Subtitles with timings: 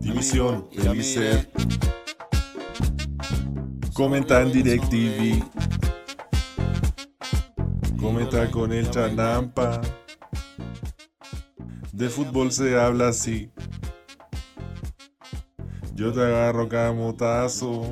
[0.00, 1.48] División Felice.
[3.92, 5.44] Comenta en DirecTV.
[8.00, 9.80] Comenta con el Chanampa.
[11.92, 13.50] De fútbol se habla así.
[15.98, 17.82] Yo te agarro camotazo.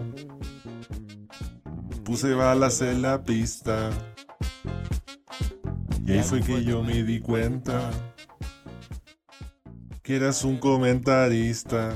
[2.04, 3.90] Puse balas en la pista.
[6.06, 7.90] Y ahí fue que yo me di cuenta
[10.04, 11.94] que eras un comentarista.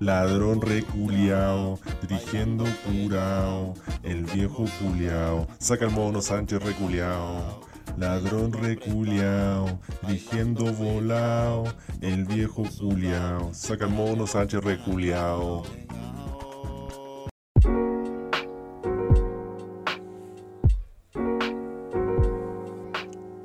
[0.00, 7.58] Ladrón reculiao, dirigiendo curao, el viejo culiao, saca el mono Sánchez reculiao.
[7.96, 11.64] Ladrón reculiao, dirigiendo volao,
[12.00, 15.62] el viejo culiao, saca el mono Sánchez reculiao.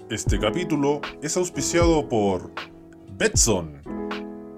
[0.09, 2.51] Este capítulo es auspiciado por
[3.19, 3.83] Betson.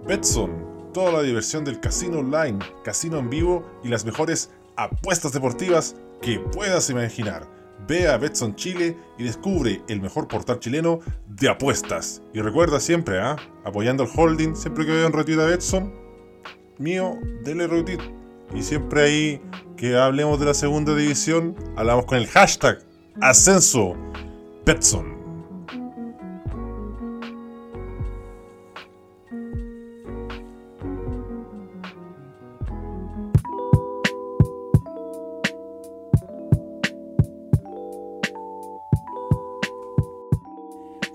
[0.07, 5.97] Betson, toda la diversión del casino online, casino en vivo y las mejores apuestas deportivas
[6.21, 7.60] que puedas imaginar.
[7.91, 12.21] Ve a Betson Chile y descubre el mejor portal chileno de apuestas.
[12.33, 13.35] Y recuerda siempre, ¿ah?
[13.65, 15.93] apoyando al holding, siempre que vean retweet a Betson,
[16.77, 17.99] mío, dele retweet.
[18.55, 19.41] Y siempre ahí
[19.75, 22.79] que hablemos de la segunda división, hablamos con el hashtag
[23.19, 23.97] Ascenso
[24.65, 25.10] Betson.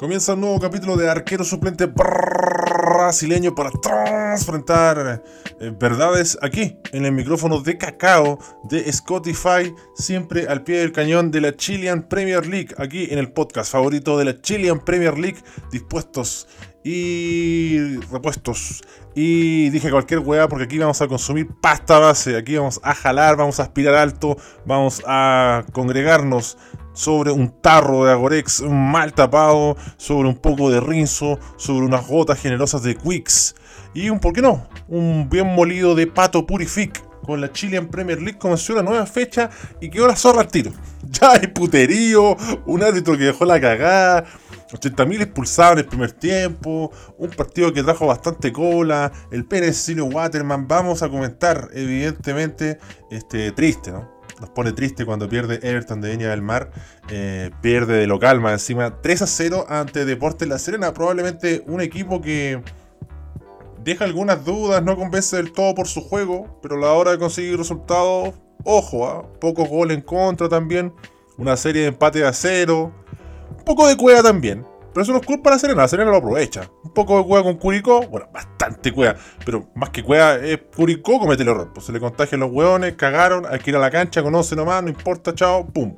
[0.06, 5.24] Comienza un nuevo capítulo de arquero suplente brasileño para transfrontar
[5.58, 8.38] eh, verdades aquí en el micrófono de cacao
[8.70, 13.32] de Spotify, siempre al pie del cañón de la Chilean Premier League, aquí en el
[13.32, 15.38] podcast favorito de la Chilean Premier League,
[15.72, 16.47] dispuestos
[16.84, 18.84] y repuestos.
[19.16, 23.34] Y dije cualquier weá porque aquí vamos a consumir pasta base, aquí vamos a jalar,
[23.34, 26.58] vamos a aspirar alto, vamos a congregarnos
[26.96, 32.40] sobre un tarro de Agorex mal tapado, sobre un poco de rinzo, sobre unas gotas
[32.40, 33.54] generosas de Quicks
[33.94, 34.68] y un, ¿por qué no?
[34.88, 37.02] Un bien molido de pato Purific.
[37.24, 40.72] Con la Chilean Premier League comenzó una nueva fecha y quedó la zorra al tiro.
[41.08, 42.36] Ya hay puterío,
[42.66, 44.24] un árbitro que dejó la cagada,
[44.72, 50.66] 80.000 expulsados en el primer tiempo, un partido que trajo bastante cola, el Cecilio Waterman.
[50.66, 52.78] Vamos a comentar, evidentemente,
[53.10, 54.16] este, triste, ¿no?
[54.41, 56.70] Nos pone triste cuando pierde Everton de Viña del Mar.
[57.08, 60.92] Eh, pierde de local más encima 3 a 0 ante Deportes La Serena.
[60.92, 62.62] Probablemente un equipo que
[63.82, 67.19] deja algunas dudas, no convence del todo por su juego, pero a la hora de
[67.19, 69.26] conseguir resultados, ojo, ¿ah?
[69.41, 70.92] pocos goles en contra también.
[71.38, 72.92] Una serie de empate a cero.
[73.58, 74.64] Un poco de cueva también.
[74.96, 76.70] Pero eso no es culpa de la Serena, la Serena lo aprovecha.
[76.82, 79.14] Un poco de cueva con Curicó, bueno, bastante cueva,
[79.44, 81.70] pero más que cueva, es Curicó comete el error.
[81.74, 84.82] Pues se le contagian los hueones, cagaron, hay que ir a la cancha, conoce nomás,
[84.82, 85.94] no importa, chao, pum.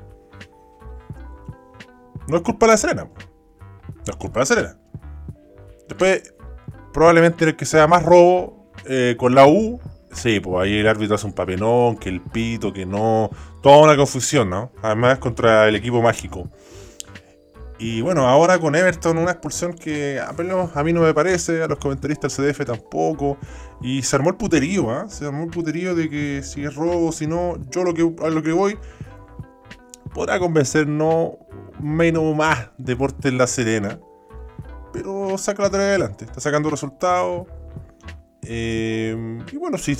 [2.26, 4.76] No es culpa de la Serena, no es culpa de la Serena.
[5.86, 6.34] Después,
[6.92, 9.78] probablemente el que sea más robo eh, con la U,
[10.10, 13.30] sí, pues ahí el árbitro hace un papelón, que el pito, que no.
[13.62, 14.72] Toda una confusión, ¿no?
[14.82, 16.50] Además contra el equipo mágico.
[17.78, 20.32] Y bueno, ahora con Everton, una expulsión que a
[20.82, 23.38] mí no me parece, a los comentaristas del CDF tampoco.
[23.80, 25.06] Y se armó el puterío, ¿ah?
[25.08, 28.30] Se armó el puterío de que si es robo, si no, yo lo que, a
[28.30, 28.76] lo que voy
[30.12, 31.38] podrá convencer no
[31.80, 34.00] menos más Deportes La Serena.
[34.92, 37.46] Pero saca la tarea adelante, está sacando resultados.
[38.42, 39.16] Eh,
[39.52, 39.96] y bueno, si,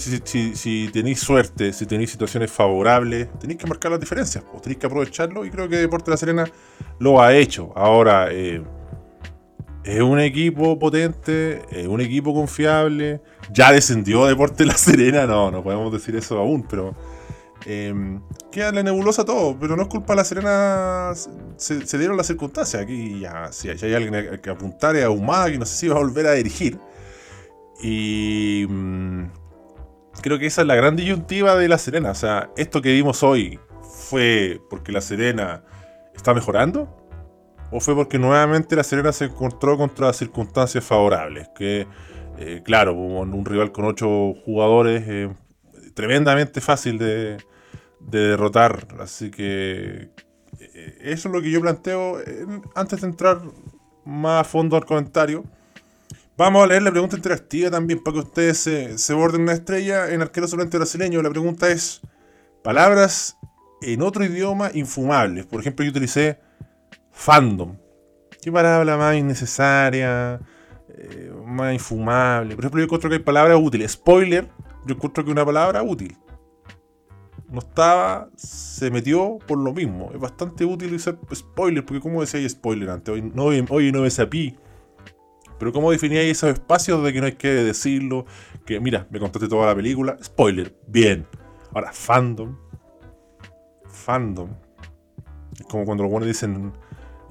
[0.93, 5.45] tenéis suerte, si tenéis situaciones favorables, tenéis que marcar las diferencias, o tenéis que aprovecharlo
[5.45, 6.45] y creo que Deportes La Serena
[6.99, 7.73] lo ha hecho.
[7.77, 8.63] Ahora, eh,
[9.85, 13.21] es un equipo potente, es un equipo confiable,
[13.53, 16.95] ya descendió Deportes La Serena, no, no podemos decir eso aún, pero
[17.67, 17.93] eh,
[18.53, 21.13] queda la nebulosa todo, pero no es culpa de La Serena,
[21.57, 25.67] se, dieron las circunstancias, aquí ya, si hay alguien que apuntar a Humada, que no
[25.67, 26.79] sé si va a volver a dirigir
[27.81, 29.31] y mm,
[30.21, 32.11] creo que esa es la gran disyuntiva de La Serena.
[32.11, 33.59] O sea, esto que vimos hoy
[34.09, 35.65] fue porque La Serena
[36.15, 36.95] está mejorando
[37.71, 41.49] o fue porque nuevamente La Serena se encontró contra circunstancias favorables.
[41.55, 41.87] Que,
[42.39, 45.35] eh, claro, un rival con ocho jugadores eh,
[45.95, 47.39] tremendamente fácil de,
[48.01, 48.89] de, derrotar.
[49.01, 50.11] Así que
[50.61, 52.19] eh, eso es lo que yo planteo
[52.75, 53.41] antes de entrar
[54.05, 55.45] más a fondo al comentario.
[56.39, 60.09] Vamos a leer la pregunta interactiva también para que ustedes se, se borden una estrella
[60.13, 61.21] en arquero solamente brasileño.
[61.21, 62.01] La pregunta es:
[62.63, 63.37] palabras
[63.83, 65.47] en otro idioma infumables.
[65.47, 66.39] Por ejemplo, yo utilicé
[67.11, 67.77] fandom.
[68.41, 70.41] ¿Qué palabra más innecesaria?
[70.91, 72.55] Eh, más infumable.
[72.55, 73.91] Por ejemplo, yo encuentro que hay palabras útiles.
[73.91, 74.47] Spoiler,
[74.87, 76.17] yo encuentro que una palabra útil.
[77.49, 80.13] No estaba, se metió por lo mismo.
[80.15, 84.11] Es bastante útil usar spoiler, porque como decía spoiler antes, hoy no, hoy no me
[84.11, 84.57] sapí.
[85.59, 88.27] Pero ¿cómo definíais esos espacios de que no hay que decirlo?
[88.65, 90.17] Que mira, me contaste toda la película.
[90.23, 91.27] Spoiler, bien.
[91.75, 92.57] Ahora, fandom.
[93.87, 94.51] Fandom.
[95.59, 96.73] Es como cuando los buenos dicen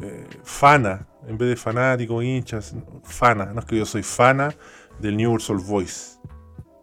[0.02, 2.76] eh, fana, en vez de fanático, hinchas.
[3.04, 4.54] Fana, no es que yo soy fana
[5.00, 6.18] del New World Voice.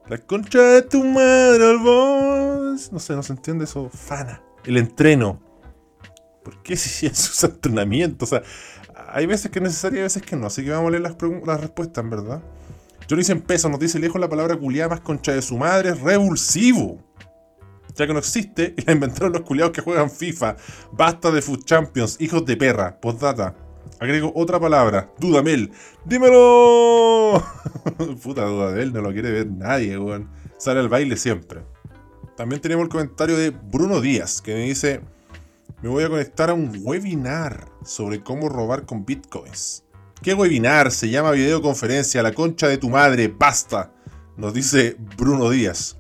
[0.09, 2.91] La concha de tu madre, el voice.
[2.93, 3.89] No sé, no se entiende eso.
[3.89, 4.43] Fana.
[4.65, 5.41] El entreno.
[6.43, 8.25] ¿Por qué si es su entrenamiento?
[8.25, 8.43] O sea,
[9.15, 10.49] hay veces que es necesario y hay veces que no.
[10.49, 11.17] Así que vamos a leer las,
[11.47, 12.43] las respuestas, verdad.
[13.07, 15.95] Yo hice en peso, nos dice lejos la palabra culiada más concha de su madre,
[15.95, 16.99] revulsivo.
[17.95, 20.57] Ya que no existe y la inventaron los culiados que juegan FIFA.
[20.91, 22.99] Basta de Food Champions, hijos de perra.
[23.01, 23.55] Postdata.
[24.01, 25.71] Agrego otra palabra, Dudamel.
[26.05, 27.41] ¡Dímelo!
[28.23, 30.29] Puta Dudamel, no lo quiere ver nadie, weón.
[30.59, 31.61] Sale al baile siempre.
[32.37, 35.03] También tenemos el comentario de Bruno Díaz, que me dice:
[35.83, 39.85] Me voy a conectar a un webinar sobre cómo robar con bitcoins.
[40.23, 40.91] ¿Qué webinar?
[40.91, 43.93] Se llama videoconferencia, la concha de tu madre, basta.
[44.37, 45.97] Nos dice Bruno Díaz.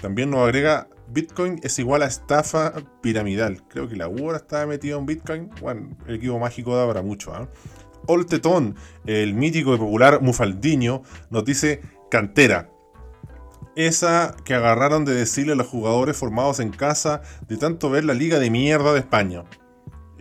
[0.00, 2.72] También nos agrega Bitcoin es igual a estafa
[3.02, 3.62] piramidal.
[3.68, 5.50] Creo que la U ahora estaba metida en Bitcoin.
[5.60, 7.34] Bueno, el equipo mágico da para mucho.
[7.34, 7.46] ¿eh?
[8.06, 12.70] Oltetón, el mítico y popular Mufaldiño, nos dice cantera.
[13.74, 18.14] Esa que agarraron de decirle a los jugadores formados en casa de tanto ver la
[18.14, 19.44] liga de mierda de España.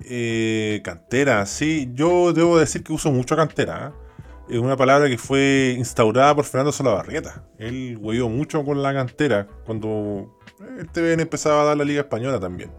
[0.03, 3.89] Eh, cantera, sí, yo debo decir que uso mucho cantera.
[3.89, 4.55] ¿eh?
[4.55, 7.45] Es una palabra que fue instaurada por Fernando Solabarrieta.
[7.57, 10.39] Él huevió mucho con la cantera cuando
[10.77, 12.71] el TVN empezaba a dar la Liga Española también.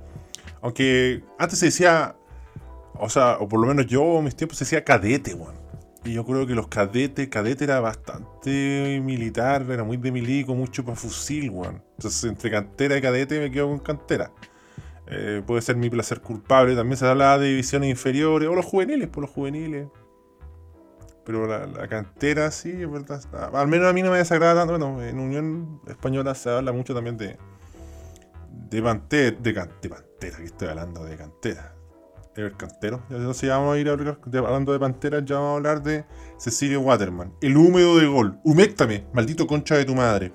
[0.60, 2.16] Aunque antes se decía,
[2.94, 5.61] o sea, o por lo menos yo en mis tiempos se decía cadete, weón.
[6.04, 10.84] Y yo creo que los cadetes, cadete era bastante militar, era muy de milico, mucho
[10.84, 11.82] para fusil, weón.
[11.96, 14.32] Entonces entre cantera y cadete me quedo con cantera.
[15.06, 16.74] Eh, puede ser mi placer culpable.
[16.74, 19.86] También se habla de divisiones inferiores, o los juveniles, por los juveniles.
[21.24, 23.22] Pero la, cantera, sí, es verdad.
[23.54, 24.76] Al menos a mí no me desagrada tanto.
[24.76, 27.36] Bueno, en Unión Española se habla mucho también de,
[28.70, 31.71] de Pantera, de, Pantera, que estoy hablando de cantera.
[32.34, 33.02] El cantero.
[33.10, 36.04] Entonces ya vamos a ir hablando de Pantera, ya vamos a hablar de
[36.38, 37.34] Cecilio Waterman.
[37.40, 38.38] El húmedo de gol.
[38.42, 40.32] Huméctame, maldito concha de tu madre.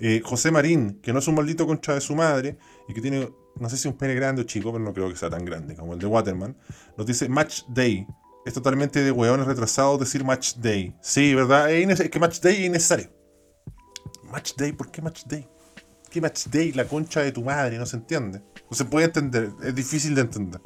[0.00, 3.32] Eh, José Marín, que no es un maldito concha de su madre, y que tiene,
[3.58, 5.74] no sé si un pene grande o chico, pero no creo que sea tan grande
[5.74, 6.56] como el de Waterman,
[6.96, 8.06] nos dice Match Day.
[8.44, 10.94] Es totalmente de hueones retrasados decir Match Day.
[11.00, 11.70] Sí, ¿verdad?
[11.70, 13.10] Es que Match Day es innecesario.
[14.30, 15.48] Match Day, ¿por qué Match Day?
[16.10, 16.72] ¿Qué match day?
[16.72, 18.40] La concha de tu madre, no se entiende.
[18.70, 20.60] No se puede entender, es difícil de entender.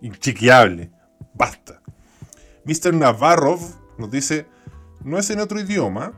[0.00, 0.90] Inchequeable.
[1.34, 1.82] Basta.
[2.64, 2.94] Mr.
[2.94, 3.60] Navarrov
[3.98, 4.46] nos dice,
[5.04, 6.12] no es en otro idioma,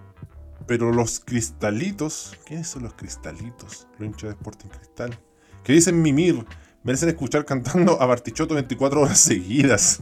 [0.66, 3.86] pero los cristalitos, ¿quiénes son los cristalitos?
[3.98, 5.18] Los hinchas de Sporting Cristal.
[5.62, 6.44] Que dicen mimir,
[6.82, 10.00] merecen escuchar cantando a Bartichotto 24 horas seguidas.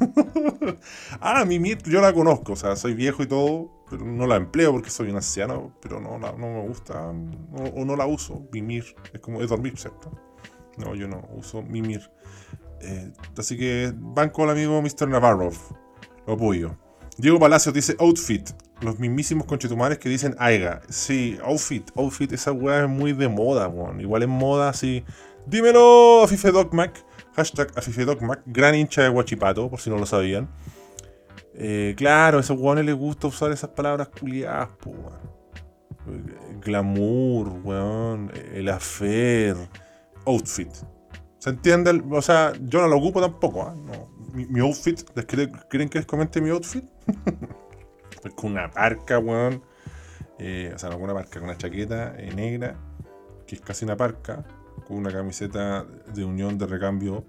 [1.21, 4.73] ah, Mimir, yo la conozco, o sea, soy viejo y todo, pero no la empleo
[4.73, 8.47] porque soy un anciano, pero no, no me gusta, o no la uso.
[8.53, 10.13] Mimir, es como es dormir, ¿cierto?
[10.77, 12.11] No, yo no uso Mimir.
[12.81, 15.09] Eh, así que banco al amigo Mr.
[15.09, 15.51] Navarro,
[16.27, 16.77] lo apoyo.
[17.19, 18.51] Diego Palacios dice outfit.
[18.83, 20.83] Los mismísimos conchetumares que dicen aiga.
[20.91, 24.01] Sí, outfit, outfit, esa weá es muy de moda, weón.
[24.01, 25.03] Igual en moda, así
[25.47, 27.05] Dímelo, Afife Dogmac.
[27.35, 28.43] Hashtag Afife Dogmac.
[28.47, 30.49] Gran hincha de Guachipato, por si no lo sabían.
[31.55, 34.93] Eh, claro, a esos guanes les gusta usar esas palabras culiadas, po,
[36.61, 38.33] Glamour, weón.
[38.53, 39.57] El affair.
[40.25, 40.69] Outfit.
[41.47, 42.03] ¿Se entiende?
[42.11, 43.75] O sea, yo no lo ocupo tampoco, ¿ah?
[44.33, 45.01] mi, outfit,
[45.69, 46.83] ¿quieren que les comente mi outfit?
[48.25, 49.63] es con una parca, weón.
[50.41, 52.75] Eh, o sea, no con una parca, con una chaqueta eh, negra,
[53.47, 54.45] que es casi una parca
[54.89, 57.25] con una camiseta de unión de recambio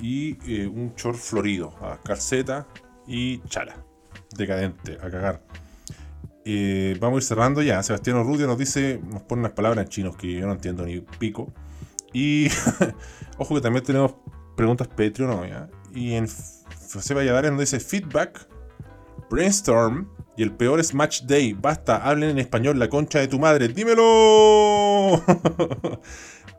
[0.00, 2.66] y eh, un short florido, a calceta
[3.06, 3.76] y chala.
[4.36, 5.42] Decadente, a cagar.
[6.98, 7.80] Vamos a ir cerrando ya.
[7.84, 10.98] Sebastián Urrutia nos dice, nos pone unas palabras en chinos que yo no entiendo ni
[10.98, 11.52] pico.
[12.14, 12.48] Y
[13.38, 14.14] ojo que también tenemos
[14.56, 15.68] preguntas Patreon ¿ya?
[15.92, 16.26] Y en
[16.92, 18.48] José Valladares nos dice feedback,
[19.28, 21.52] brainstorm y el peor es match day.
[21.52, 23.68] Basta, hablen en español, la concha de tu madre.
[23.68, 25.22] ¡Dímelo!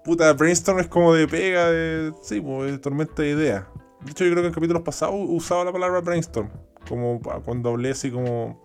[0.06, 3.66] puta, Brainstorm es como de pega, de, sí, pues, de tormenta de ideas.
[4.04, 6.50] De hecho, yo creo que en capítulos pasados usaba la palabra brainstorm,
[6.88, 8.64] como cuando hablé así como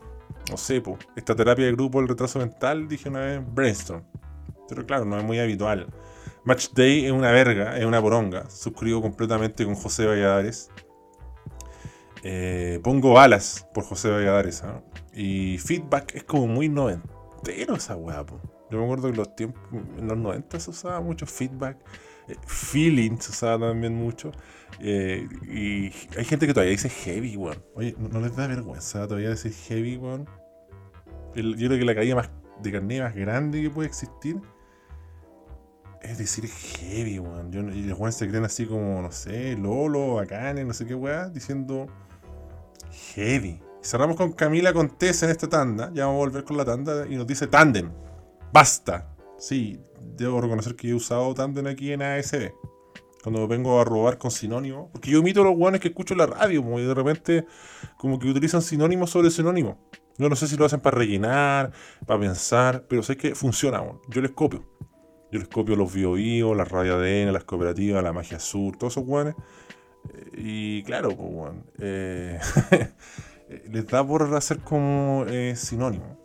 [0.51, 4.03] no sé, po, esta terapia de grupo, el retraso mental, dije una vez, brainstorm.
[4.69, 5.87] Pero claro, no es muy habitual.
[6.45, 8.49] Match Day es una verga, es una poronga.
[8.49, 10.71] Suscribo completamente con José Valladares.
[12.23, 14.63] Eh, pongo balas por José Valladares.
[14.63, 14.83] ¿ah?
[15.13, 18.25] Y feedback es como muy noventero esa weá.
[18.71, 19.63] Yo me acuerdo que los tiempos,
[19.99, 21.77] en los 90 se usaba mucho feedback.
[22.29, 24.33] Eh, feeling se usaba también mucho.
[24.81, 27.63] Eh, y hay gente que todavía dice heavy, weón.
[27.75, 30.27] Oye, ¿no, les da vergüenza todavía decir heavy, weón?
[31.33, 32.31] yo creo que la caída más
[32.61, 34.37] de carne más grande que puede existir
[36.03, 37.53] es decir heavy, weón.
[37.53, 41.33] y los weones se creen así como, no sé, Lolo, Bacane, no sé qué weón,
[41.33, 41.87] diciendo
[43.15, 43.61] heavy.
[43.83, 45.91] cerramos con Camila Contés en esta tanda.
[45.95, 47.91] Ya vamos a volver con la tanda y nos dice Tandem.
[48.53, 49.15] Basta.
[49.39, 49.81] Sí,
[50.17, 52.53] debo reconocer que he usado Tandem aquí en ASB.
[53.23, 54.89] Cuando vengo a robar con sinónimos.
[54.93, 57.47] Porque yo imito a los guanes que escucho la radio, y de repente
[57.99, 59.77] como que utilizan sinónimos sobre sinónimos.
[60.17, 61.73] Yo no sé si lo hacen para rellenar,
[62.07, 63.83] para pensar, pero sé que funciona.
[64.09, 64.65] Yo les copio.
[65.33, 69.05] Yo les copio los BioBio, las Radio ADN, las cooperativas, la Magia Sur, todos esos
[69.05, 69.35] guanes.
[70.37, 71.53] Y claro, pues,
[73.71, 76.19] les da por hacer como eh, sinónimo.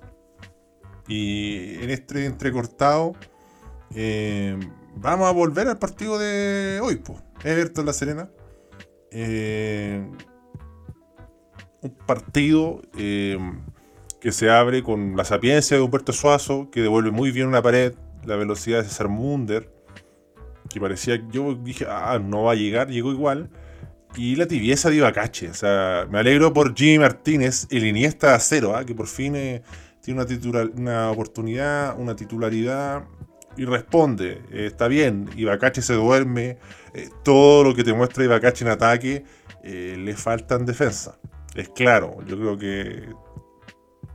[1.08, 3.14] Y en este entrecortado,
[3.94, 4.58] eh,
[4.96, 7.22] vamos a volver al partido de hoy, pues.
[7.44, 8.30] Everton La Serena.
[9.12, 10.04] Eh,
[11.82, 17.48] un partido que se abre con la sapiencia de Humberto Suazo, que devuelve muy bien
[17.48, 17.94] una pared,
[18.26, 19.70] la velocidad de César Munder,
[20.70, 23.50] que parecía, yo dije, ah, no va a llegar, llegó igual.
[24.18, 25.50] Y la tibieza de Ibacache.
[25.50, 28.86] O sea, me alegro por Jimmy Martínez, el Iniesta a cero, ¿ah?
[28.86, 29.62] que por fin eh,
[30.02, 33.04] tiene una, una oportunidad, una titularidad
[33.58, 34.42] y responde.
[34.52, 36.58] Eh, está bien, Ibacache se duerme.
[36.94, 39.26] Eh, todo lo que te muestra Ibacache en ataque
[39.64, 41.18] le falta en defensa.
[41.56, 43.10] Es claro, yo creo que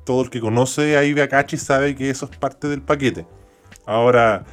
[0.04, 3.26] todo el que conoce a Ibacache sabe que eso es parte del paquete.
[3.87, 4.44] Ahora,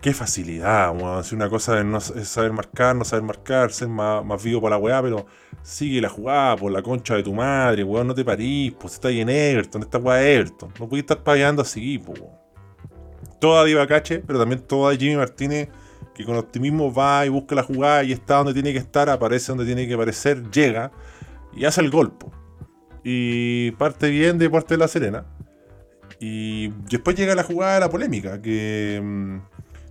[0.00, 1.24] qué facilidad, weón.
[1.24, 4.82] Si una cosa es, no, saber marcar, no saber marcar, ser más, vivo para la
[4.82, 5.26] weá, pero
[5.62, 8.06] sigue la jugada por la concha de tu madre, weón.
[8.06, 10.72] No te parís, pues estás ahí en Everton, esta weá de Everton.
[10.78, 12.30] No puedes estar pagando así, weón.
[13.40, 15.68] Toda Diva Cache, pero también toda Jimmy Martínez,
[16.14, 19.52] que con optimismo va y busca la jugada y está donde tiene que estar, aparece
[19.52, 20.90] donde tiene que aparecer, llega
[21.54, 22.26] y hace el golpe.
[23.04, 25.24] Y parte bien de parte de la Serena.
[26.20, 29.38] Y después llega la jugada de la polémica, que mm,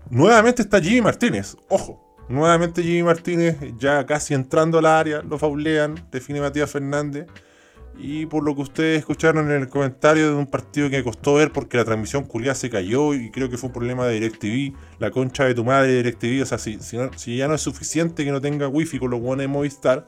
[0.09, 2.03] nuevamente está Jimmy Martínez, ojo.
[2.29, 7.27] Nuevamente Jimmy Martínez, ya casi entrando al área, lo faulean, define Matías Fernández.
[7.99, 11.35] Y por lo que ustedes escucharon en el comentario de un partido que me costó
[11.35, 14.75] ver porque la transmisión culiada se cayó y creo que fue un problema de DirecTV,
[14.99, 18.31] la concha de tu madre DirecTV, o sea, si, si, ya no es suficiente que
[18.31, 20.07] no tenga wifi con los buenos de Movistar,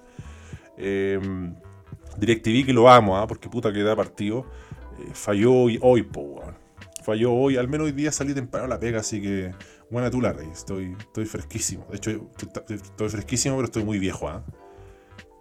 [0.77, 1.19] eh,
[2.17, 3.25] DirecTV que lo amo, ¿ah?
[3.25, 4.45] porque puta que da partido
[4.99, 6.41] eh, falló hoy, hoy po,
[7.03, 9.53] Falló hoy, al menos hoy día salí temprano a la pega, así que
[9.89, 11.87] buena tú la rey, estoy, estoy fresquísimo.
[11.89, 14.43] De hecho, estoy, fresquísimo, pero estoy muy viejo, ¿ah?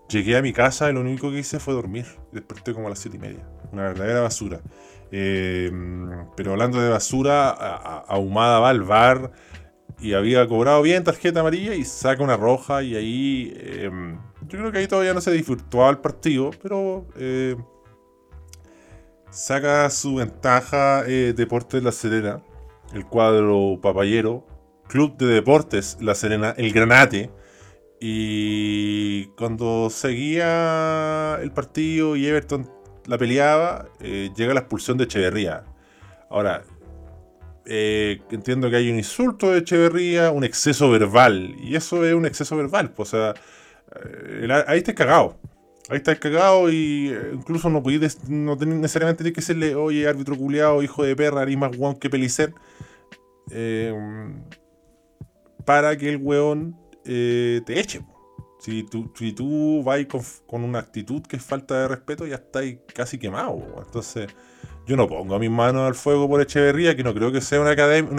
[0.09, 2.07] Llegué a mi casa y lo único que hice fue dormir.
[2.33, 3.47] Desperté como a las 7 y media.
[3.73, 4.63] Una verdadera basura.
[5.11, 5.71] Eh,
[6.35, 9.33] pero hablando de basura, ahumada va al bar
[10.01, 13.53] y había cobrado bien tarjeta amarilla y saca una roja y ahí...
[13.55, 13.91] Eh,
[14.49, 17.07] yo creo que ahí todavía no se disfrutó el partido, pero
[19.31, 22.43] saca su ventaja eh, Deportes La Serena,
[22.93, 24.47] el cuadro papayero,
[24.89, 27.31] Club de Deportes La Serena, el Granate.
[28.01, 32.71] Y cuando seguía el partido y Everton
[33.07, 35.65] la peleaba, eh, llega la expulsión de Echeverría.
[36.31, 36.63] Ahora,
[37.67, 41.57] eh, entiendo que hay un insulto de Echeverría, un exceso verbal.
[41.61, 42.93] Y eso es un exceso verbal.
[42.93, 43.35] Pues, o sea,
[44.69, 45.38] ahí está cagado
[45.89, 50.37] ahí está cagado y eh, incluso no podéis, no necesariamente tiene que serle, oye, árbitro
[50.37, 52.53] culiado, hijo de perra, eres más guan que Pelicer.
[53.51, 53.95] Eh,
[55.65, 58.03] para que el weón eh, te eche.
[58.61, 60.05] Si tú, si tú vas
[60.47, 63.63] con, una actitud que es falta de respeto, ya estáis casi quemado.
[63.85, 64.29] Entonces,
[64.87, 67.69] yo no pongo mis manos al fuego por Echeverría, que no creo que sea un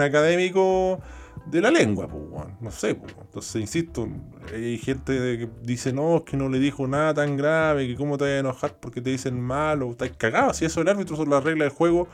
[0.02, 1.00] académico
[1.46, 3.14] de la lengua, pues, no sé, pues.
[3.20, 4.08] Entonces, insisto,
[4.54, 8.18] hay gente que dice, no, es que no le dijo nada tan grave, que cómo
[8.18, 10.54] te vas a enojar porque te dicen mal o estás cagado.
[10.54, 12.08] Si eso el árbitro son las reglas del juego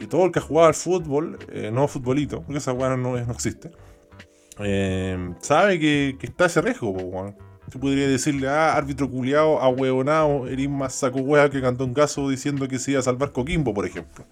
[0.00, 3.16] y todo el que ha jugado al fútbol, eh, no futbolito, porque esa weá no,
[3.16, 3.70] existe,
[4.58, 7.34] eh, sabe que, está ese riesgo, pues,
[7.70, 12.28] Tú podrías decirle, ah, árbitro culiado, ahueonado, eres más saco hueá que cantó un caso
[12.28, 14.24] diciendo que se iba a salvar Coquimbo, por ejemplo.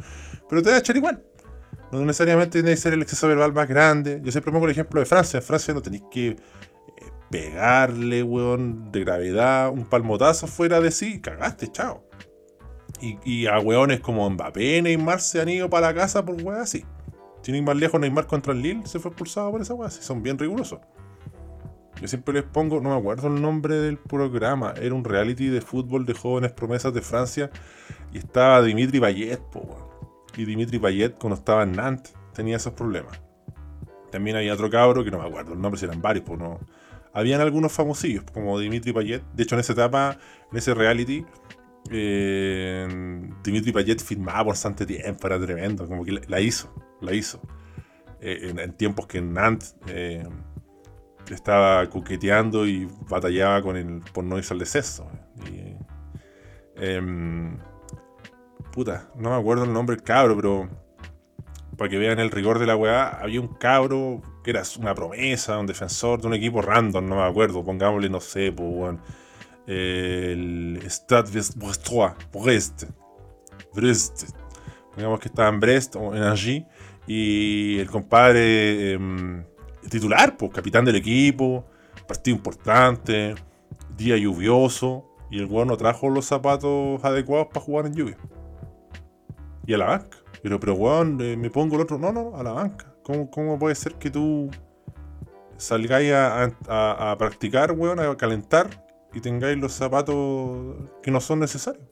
[0.49, 1.21] Pero te va a echar igual.
[1.94, 4.20] No necesariamente tiene que ser el exceso verbal más grande.
[4.22, 5.38] Yo siempre pongo el ejemplo de Francia.
[5.38, 6.36] En Francia no tenéis que eh,
[7.30, 12.04] pegarle, weón, de gravedad, un palmotazo fuera de sí, cagaste, chao.
[13.00, 16.84] Y, a weones como Mbappé, Neymar se han ido para la casa por weas así.
[17.42, 20.02] Sin ir más lejos, Neymar contra el Lille se fue expulsado por esa wea así.
[20.02, 20.80] Son bien rigurosos.
[22.00, 25.60] Yo siempre les pongo, no me acuerdo el nombre del programa, era un reality de
[25.60, 27.50] fútbol de jóvenes promesas de Francia
[28.12, 29.40] y estaba Dimitri Payet,
[30.36, 33.20] Y Dimitri Payet, cuando estaba en Nantes, tenía esos problemas.
[34.10, 36.60] También había otro cabro, que no me acuerdo el nombre, si eran varios, pues no.
[37.12, 39.22] Habían algunos famosillos, como Dimitri Payet.
[39.32, 40.18] De hecho, en esa etapa,
[40.50, 41.24] en ese reality,
[41.90, 42.88] eh,
[43.42, 47.40] Dimitri Payet firmaba por bastante tiempo, era tremendo, como que la, hizo, la hizo.
[48.20, 50.26] Eh, en, tiempos que Nantes eh,
[51.30, 55.06] estaba coqueteando y batallaba con el, por no irse al deceso.
[56.76, 57.56] Em,
[58.75, 60.69] puta, no me acuerdo el nombre del cabro, pero
[61.78, 65.59] para que vean el rigor de la weá, había un cabro que era una promesa,
[65.59, 69.00] un defensor de un equipo random, no me acuerdo, pongámosle, no sé, bueno,
[69.66, 71.57] el Stade Brest,
[73.73, 74.23] Brest,
[74.97, 76.66] digamos que estaba en Brest o en Angie,
[77.07, 79.45] y el compadre em,
[79.88, 81.64] titular, pues, capitán del equipo,
[82.09, 83.37] partido importante,
[83.97, 88.19] día lluvioso, y el weón no trajo los zapatos adecuados para jugar en lluvia.
[89.66, 90.18] Y a la banca.
[90.42, 91.99] Pero, pero weón, eh, me pongo el otro.
[91.99, 92.94] No, no, a la banca.
[93.02, 94.50] ¿Cómo, cómo puede ser que tú
[95.56, 98.68] salgáis a, a, practicar, weón, a calentar
[99.12, 101.85] y tengáis los zapatos que no son necesarios.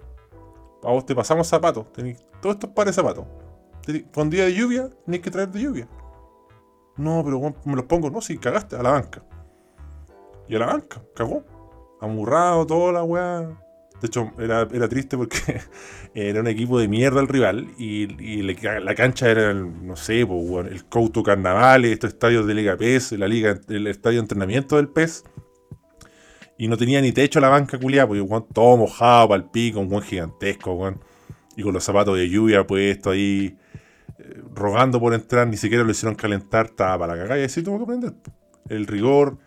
[0.82, 3.24] A vos te pasamos zapatos, tenéis todos estos pares de zapatos.
[4.12, 5.88] Con día de lluvia, tenéis que traer de lluvia.
[6.96, 9.22] No, pero me los pongo, no, si cagaste, a la banca.
[10.48, 11.44] Y a la banca, cagó.
[12.00, 13.58] Amurrado, toda la weá.
[14.02, 15.60] De hecho, era, triste porque
[16.14, 20.84] era un equipo de mierda el rival y, la cancha era, el, no sé, el
[20.86, 25.24] Couto Carnaval, estos estadios de Liga PES, la liga, el estadio de entrenamiento del PES
[26.62, 29.88] y no tenía ni techo la banca culiada, porque todo mojado para el pico, un
[29.88, 30.94] buen gigantesco,
[31.56, 33.56] Y con los zapatos de lluvia puestos ahí,
[34.18, 37.40] eh, rogando por entrar, ni siquiera lo hicieron calentar, estaba para la cagada.
[37.40, 38.12] Y así tuvo que aprender.
[38.68, 39.38] El rigor,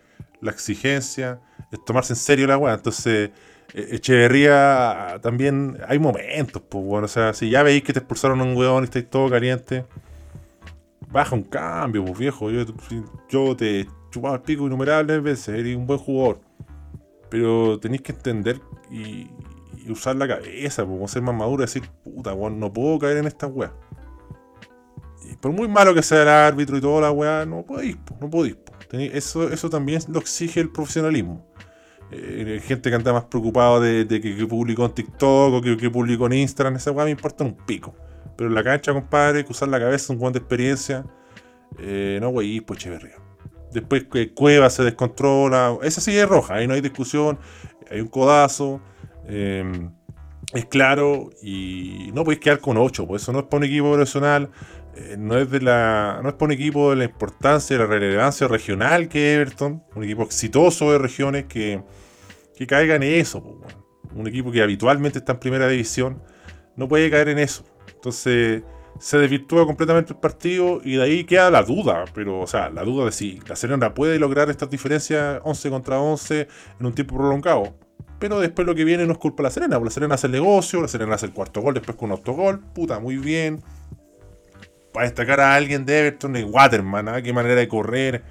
[0.41, 1.39] la exigencia,
[1.71, 2.73] es tomarse en serio la weá.
[2.73, 3.31] Entonces,
[3.77, 8.43] Echeverría también hay momentos, pues bueno, o sea, si ya veis que te expulsaron a
[8.45, 9.85] un weón y estáis todo caliente,
[11.11, 12.49] baja un cambio, pues viejo.
[13.29, 16.39] Yo, te chupaba el pico innumerables veces, eres un buen jugador.
[17.29, 19.29] Pero tenéis que entender y,
[19.89, 23.27] usar la cabeza, como ser más maduro y decir, puta, weón, no puedo caer en
[23.27, 23.73] esta weá.
[25.29, 28.29] Y por muy malo que sea el árbitro y toda la weá, no podéis, no
[28.29, 28.55] podéis.
[28.91, 31.45] Eso, eso también lo exige el profesionalismo.
[32.11, 36.33] Eh, gente que anda más preocupado de, que, publicó en TikTok o que, publicó en
[36.33, 37.95] Instagram, esa weá me importa un pico.
[38.37, 41.05] Pero en la cancha, compadre, que usar la cabeza, un buen de experiencia.
[41.79, 43.13] Eh, no, wey, pues chévere.
[43.71, 45.77] Después que Cueva se descontrola.
[45.81, 47.39] Esa sí es roja, ahí no hay discusión.
[47.89, 48.81] Hay un codazo.
[49.27, 49.91] Em,
[50.53, 51.29] es claro.
[51.41, 53.07] Y no podéis quedar con 8.
[53.07, 54.49] Pues eso no es para un equipo profesional.
[54.95, 56.19] Eh, no es de la.
[56.23, 59.83] No es para un equipo de la importancia, de la relevancia regional que Everton.
[59.95, 61.81] Un equipo exitoso de regiones que,
[62.55, 63.43] que caiga en eso.
[63.43, 63.75] Pues,
[64.15, 66.21] un equipo que habitualmente está en primera división.
[66.75, 67.65] No puede caer en eso.
[67.93, 68.63] Entonces
[68.99, 72.83] se desvirtúa completamente el partido y de ahí queda la duda, pero, o sea, la
[72.83, 76.47] duda de si la Serena puede lograr estas diferencias 11 contra 11
[76.79, 77.75] en un tiempo prolongado.
[78.19, 80.27] Pero después lo que viene no es culpa de la Serena, porque la Serena hace
[80.27, 83.61] el negocio, la Serena hace el cuarto gol después con un autogol, puta, muy bien.
[84.95, 87.21] Para destacar a alguien de Everton, es Waterman, ¿ah?
[87.21, 88.23] qué manera de correr,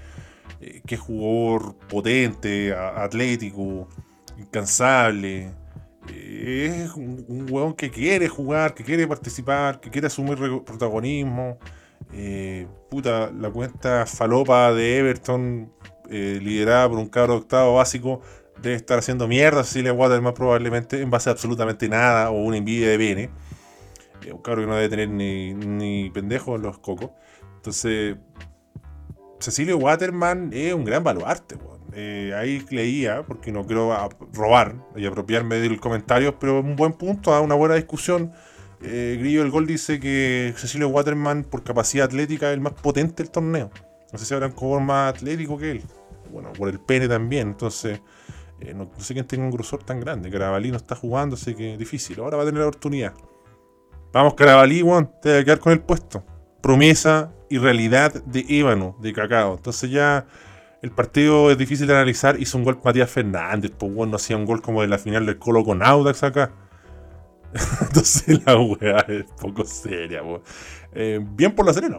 [0.61, 3.87] eh, qué jugador potente, atlético,
[4.39, 5.53] incansable
[6.13, 11.59] es un, un, weón que quiere jugar, que quiere participar, que quiere asumir protagonismo.
[12.13, 15.73] Eh, puta, la cuenta falopa de Everton,
[16.11, 18.21] eh, liderada por un cabro octavo básico,
[18.61, 22.89] debe estar haciendo mierda Cecilia más probablemente en base a absolutamente nada o una envidia
[22.89, 23.31] de Bene.
[24.25, 27.11] Eh, un cabro que no debe tener ni, ni pendejo en los cocos.
[27.57, 28.17] Entonces,
[29.41, 31.57] Cecilio Waterman es un gran baluarte,
[31.97, 33.97] eh, ahí leía, porque no quiero
[34.33, 38.33] robar y apropiarme del comentario, pero un buen punto, a una buena discusión.
[38.83, 43.23] Eh, Grillo del Gol dice que Cecilio Waterman, por capacidad atlética, es el más potente
[43.23, 43.71] del torneo.
[44.13, 45.83] No sé si habrá un jugador más atlético que él.
[46.33, 47.49] Bueno, por el pene también.
[47.49, 48.01] Entonces,
[48.61, 50.31] eh, no, sé quién tiene un grosor tan grande.
[50.31, 52.19] Carabalí no está jugando, así que es difícil.
[52.21, 53.15] Ahora va a tener la oportunidad.
[54.15, 56.25] Vamos, Carabalí, Juan, te va a quedar con el puesto.
[56.61, 59.57] Promesa y realidad de ébano, de cacao.
[59.57, 60.25] Entonces ya
[60.83, 62.41] el partido es difícil de analizar.
[62.41, 65.37] Hizo un gol Matías Fernández, pues bueno, hacía un gol como de la final del
[65.37, 66.53] Colo con Audax acá.
[67.81, 70.23] Entonces la weá es poco seria,
[70.93, 71.99] eh, bien por la Serena.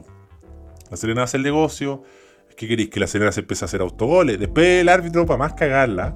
[0.89, 2.03] La Serena hace el negocio.
[2.55, 2.89] ¿Qué queréis?
[2.91, 4.39] Que la Serena se empiece a hacer autogoles.
[4.39, 6.15] Después el árbitro, para más cagarla,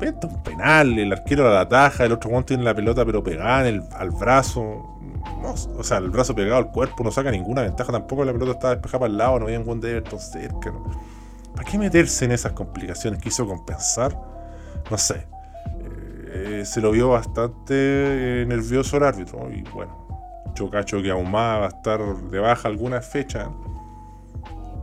[0.00, 4.10] un penal, el arquero la ataja, el otro tiene la pelota pero pegada en al
[4.10, 4.98] brazo.
[5.42, 8.74] o sea, el brazo pegado al cuerpo no saca ninguna ventaja tampoco, la pelota estaba
[8.74, 10.72] despejada para el lado, no había ningún de Everton cerca.
[11.54, 13.20] ¿Para qué meterse en esas complicaciones?
[13.20, 14.16] ¿Quiso compensar?
[14.90, 15.26] No sé.
[16.30, 17.72] Eh, se lo vio bastante
[18.42, 20.06] eh, nervioso el árbitro y bueno,
[20.54, 23.50] yo cacho que aún más va a estar de baja alguna fecha.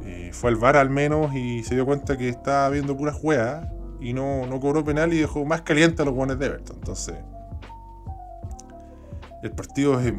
[0.03, 3.67] Eh, fue al VAR al menos y se dio cuenta que estaba viendo puras juegas
[3.99, 6.77] y no, no cobró penal y dejó más caliente a los guanes de Everton.
[6.77, 7.15] Entonces,
[9.43, 10.13] el partido es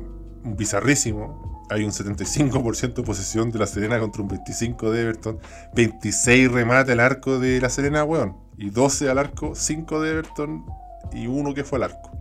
[0.44, 1.66] bizarrísimo.
[1.68, 5.38] Hay un 75% de posesión de la Serena contra un 25% de Everton.
[5.74, 8.36] 26 remate al arco de la Serena, weón.
[8.56, 10.64] Y 12 al arco, 5 de Everton
[11.12, 12.12] y 1 que fue al arco.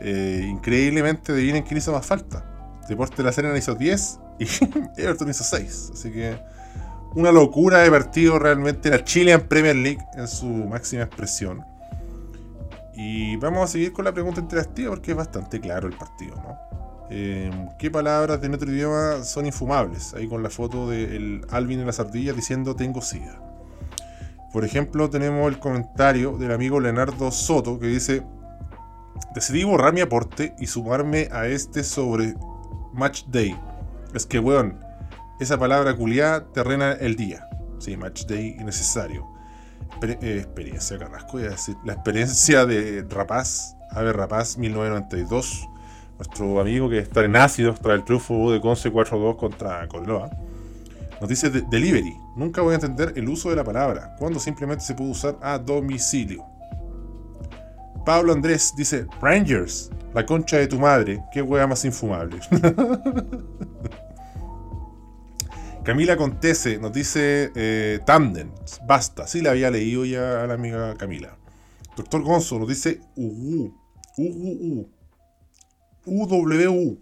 [0.00, 2.44] Eh, increíblemente adivinen quién hizo más falta.
[2.88, 4.46] Deporte de la Serena hizo 10 y
[5.00, 5.90] Everton hizo 6.
[5.94, 6.38] Así que
[7.14, 11.64] una locura de partido realmente la Chilean Premier League en su máxima expresión.
[12.96, 16.58] Y vamos a seguir con la pregunta interactiva porque es bastante claro el partido, ¿no?
[17.10, 20.14] Em, ¿Qué palabras de nuestro idioma son infumables?
[20.14, 23.40] Ahí con la foto del Alvin en la sardilla diciendo tengo sida.
[24.52, 28.22] Por ejemplo, tenemos el comentario del amigo Leonardo Soto que dice:
[29.34, 32.34] Decidí borrar mi aporte y sumarme a este sobre
[32.92, 33.54] Match Day.
[34.14, 34.78] Es que, weón,
[35.40, 37.48] esa palabra culiada terrena el día.
[37.78, 39.26] Sí, Match Day innecesario.
[40.02, 41.76] Eh, experiencia, Carrasco, voy a decir.
[41.84, 45.68] La experiencia de Rapaz, Ave Rapaz 1992.
[46.18, 50.30] Nuestro amigo que está en ácidos tras el triunfo de Conce 4-2 contra Cobreloa.
[51.20, 52.16] Nos dice delivery.
[52.36, 55.58] Nunca voy a entender el uso de la palabra, cuando simplemente se puede usar a
[55.58, 56.44] domicilio.
[58.04, 62.38] Pablo Andrés dice, Rangers, la concha de tu madre, qué hueá más infumable.
[65.84, 68.50] Camila Contese nos dice eh, Tandem,
[68.86, 71.36] basta, sí la había leído ya a la amiga Camila.
[71.94, 73.70] Doctor Gonzo nos dice UU,
[74.16, 74.88] UUU,
[76.06, 76.98] UWU.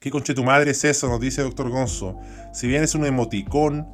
[0.00, 1.08] ¿Qué concha de tu madre es eso?
[1.08, 2.18] Nos dice Doctor Gonzo.
[2.52, 3.86] Si bien es un emoticón,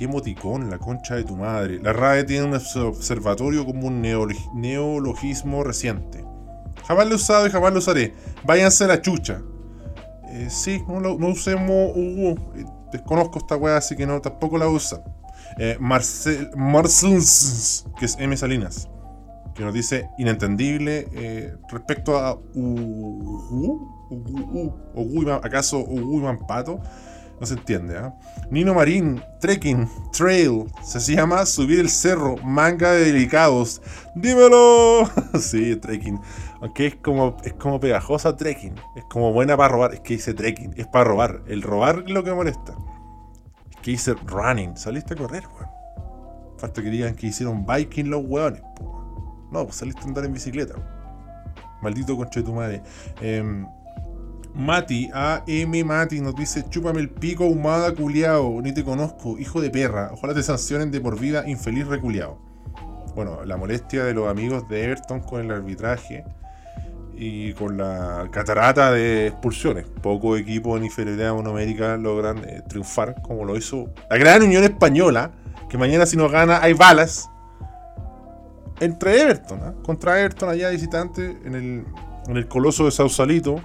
[0.00, 0.70] ¿Qué emoticón?
[0.70, 1.78] La concha de tu madre.
[1.78, 6.24] La RAE tiene un observatorio como un neologismo reciente.
[6.86, 8.14] Jamás lo he usado y jamás lo usaré.
[8.42, 9.42] Váyanse a la chucha.
[10.30, 12.34] Eh, sí, no, usemos uh,
[12.92, 15.02] desconozco esta weá, así que no, tampoco la usa.
[15.58, 16.50] Eh, Marcel,
[17.98, 18.36] que es M.
[18.36, 18.88] Salinas,
[19.54, 23.90] que nos dice inentendible eh, respecto a uh,
[25.42, 26.80] ¿acaso Ugu Pato?
[27.40, 28.14] No se entiende, ¿ah?
[28.50, 33.80] Nino Marín, trekking, trail, se llama subir el cerro, manga de delicados.
[34.14, 35.10] ¡Dímelo!
[35.40, 36.20] sí, trekking.
[36.60, 38.74] Aunque es como, es como pegajosa trekking.
[38.96, 39.94] Es como buena para robar.
[39.94, 40.74] Es que dice trekking.
[40.76, 41.42] Es para robar.
[41.46, 42.74] El robar es lo que molesta.
[43.70, 44.76] Es que dice running.
[44.76, 45.70] Saliste a correr, weón.
[46.58, 48.62] Falta que digan que hicieron biking los weones.
[49.50, 50.74] No, pues saliste a andar en bicicleta.
[51.80, 52.82] Maldito conche de tu madre.
[53.22, 53.64] Eh,
[54.54, 58.60] Mati, AM Mati nos dice: Chúpame el pico, humada culiao.
[58.60, 60.10] Ni te conozco, hijo de perra.
[60.12, 62.38] Ojalá te sancionen de por vida, infeliz reculiao.
[63.14, 66.24] Bueno, la molestia de los amigos de Everton con el arbitraje
[67.22, 69.84] y con la catarata de expulsiones.
[70.00, 75.30] Pocos equipos en inferioridad numérica logran eh, triunfar como lo hizo la gran Unión Española,
[75.68, 77.28] que mañana si nos gana hay balas.
[78.80, 79.74] Entre Everton, ¿ah?
[79.84, 81.84] contra Everton allá visitante en el,
[82.26, 83.60] en el coloso de Sausalito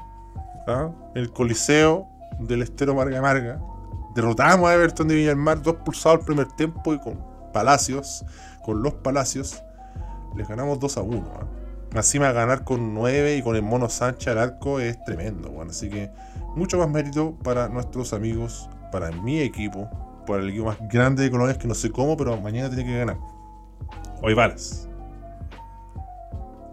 [0.68, 0.90] ¿ah?
[1.16, 3.62] el Coliseo del Estero Marga Marga.
[4.16, 8.26] Derrotamos a Everton de Villarmar, dos pulsados el primer tiempo y con Palacios,
[8.66, 9.64] con los Palacios,
[10.36, 11.32] les ganamos 2 a 1.
[11.40, 11.65] ¿ah?
[11.94, 15.50] Encima ganar con 9 y con el Mono Sánchez al arco es tremendo.
[15.50, 15.72] Bueno.
[15.72, 16.10] Así que
[16.56, 19.90] mucho más mérito para nuestros amigos, para mi equipo,
[20.28, 22.98] para el equipo más grande de Colonias que no sé cómo, pero mañana tiene que
[22.98, 23.18] ganar.
[24.22, 24.88] Hoy balas.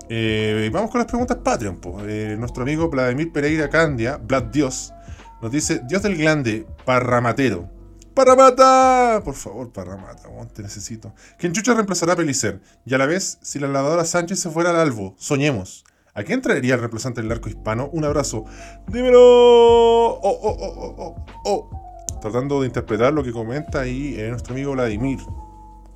[0.09, 1.81] Eh, vamos con las preguntas Patreon.
[2.01, 4.92] Eh, nuestro amigo Vladimir Pereira Candia, Vlad Dios,
[5.40, 7.82] nos dice: Dios del Glande, Parramatero.
[8.14, 9.22] ¡Parramata!
[9.25, 11.14] Por favor, Parramata, te necesito.
[11.38, 12.61] ¿Quién chucha reemplazará a Pelicer?
[12.85, 15.85] Y a la vez, si la lavadora Sánchez se fuera al albo, soñemos.
[16.14, 17.88] ¿A quién traería el reemplazante del arco hispano?
[17.92, 18.44] Un abrazo.
[18.87, 19.18] ¡Dímelo!
[19.18, 22.18] Oh, oh, oh, oh, oh.
[22.20, 25.18] Tratando de interpretar lo que comenta ahí eh, nuestro amigo Vladimir,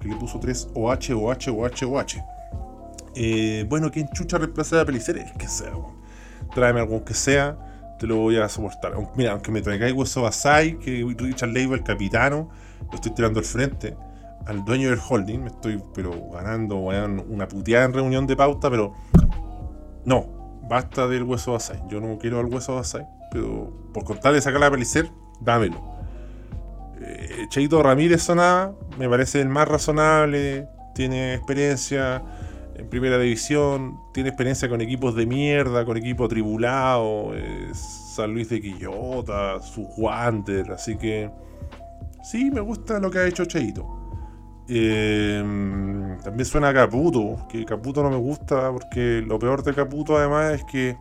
[0.01, 2.25] que le puso 3 OH, OH, OH, OH.
[3.15, 5.19] Eh, bueno, ¿quién chucha reemplazar a Pelicer?
[5.19, 5.73] El que sea,
[6.55, 7.59] Tráeme algún que sea,
[7.99, 8.95] te lo voy a soportar.
[9.17, 12.51] Mira, aunque me traigáis Hueso Basai, que Richard Leiva, el capitano,
[12.91, 13.97] lo estoy tirando al frente.
[14.47, 18.95] Al dueño del holding, me estoy pero ganando una puteada en reunión de pauta, pero
[20.05, 21.83] no, basta del Hueso Basai.
[21.89, 25.97] Yo no quiero al Hueso Basai, pero por contarle sacar a Pelicer, dámelo.
[27.01, 32.23] Eh, Cheito Ramírez sonaba, me parece el más razonable tiene experiencia
[32.79, 37.35] en primera división, tiene experiencia con equipos de mierda, con equipos tribulados,
[37.75, 41.31] San Luis de Quillota, su Wander, así que
[42.23, 43.87] sí, me gusta lo que ha hecho Cheito.
[44.69, 50.19] Em, también suena a Caputo, que Caputo no me gusta porque lo peor de Caputo
[50.19, 50.97] además es que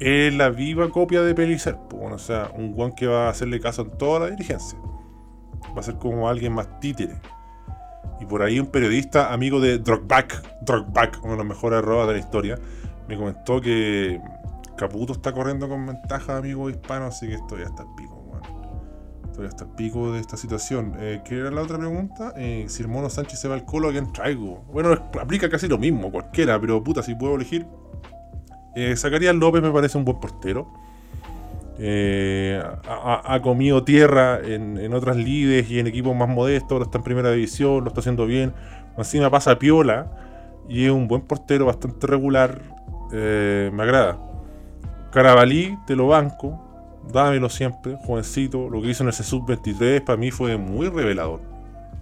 [0.00, 3.82] es la viva copia de Pelicer, o sea, un guan que va a hacerle caso
[3.82, 4.78] en toda la dirigencia.
[5.76, 7.14] Va a ser como alguien más títere.
[8.20, 12.14] Y por ahí un periodista, amigo de Drogback, Drogback, uno de los mejores arrobas de
[12.14, 12.58] la historia,
[13.08, 14.20] me comentó que
[14.76, 18.14] Caputo está corriendo con ventaja, amigo hispano, así que esto ya está el pico,
[19.24, 20.94] Estoy hasta el pico de esta situación.
[20.98, 22.32] Eh, ¿Qué era la otra pregunta?
[22.36, 24.64] Eh, si el Mono Sánchez se va al colo, ¿a quién traigo?
[24.72, 27.64] Bueno, aplica casi lo mismo, cualquiera, pero puta, si puedo elegir.
[28.74, 30.72] Eh, Zacarías López me parece un buen portero.
[31.80, 37.04] Eh, ha, comido tierra en, otras lides y en equipos más modestos, ahora está en
[37.04, 38.52] primera división, lo está haciendo bien.
[38.96, 40.10] Encima pasa piola
[40.68, 42.60] y es un buen portero, bastante regular.
[43.12, 44.18] Eh, me agrada.
[45.12, 46.60] Carabalí, te lo banco,
[47.12, 48.68] dámelo siempre, jovencito.
[48.68, 51.40] Lo que hizo en ese sub-23 para mí fue muy revelador.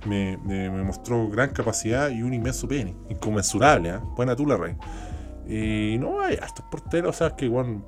[0.07, 0.37] Me,
[0.85, 3.91] mostró gran capacidad y un inmenso pene, inconmensurable.
[3.91, 3.99] ¿eh?
[4.17, 4.75] Buena tú la rey.
[5.49, 7.85] Y no hay estos porteros, o sea, que igual.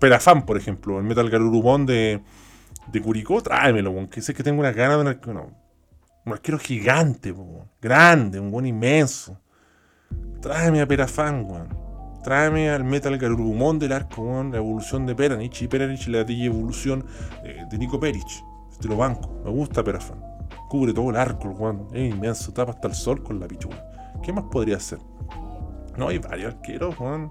[0.00, 2.20] Perafán, por ejemplo, el Metal Garurumón de,
[2.88, 5.50] de Curicó, tráemelo, que sé que tengo una gana de un arquero,
[6.24, 7.32] un arquero gigante,
[7.80, 9.40] grande, un buen inmenso.
[10.40, 11.86] Tráeme a Perafán, weón.
[12.24, 17.06] Tráeme al Metal Garurumón del arco, la evolución de Peranich y Peranich la evolución
[17.44, 18.42] eh, de Nico Perich.
[18.72, 20.20] Este lo banco, me gusta Perafán.
[20.68, 21.86] Cubre todo el arco, weón.
[21.92, 23.80] Es inmenso, tapa hasta el sol con la pichula.
[24.24, 24.98] ¿Qué más podría hacer?
[25.96, 27.30] No, hay varios arqueros, Juan.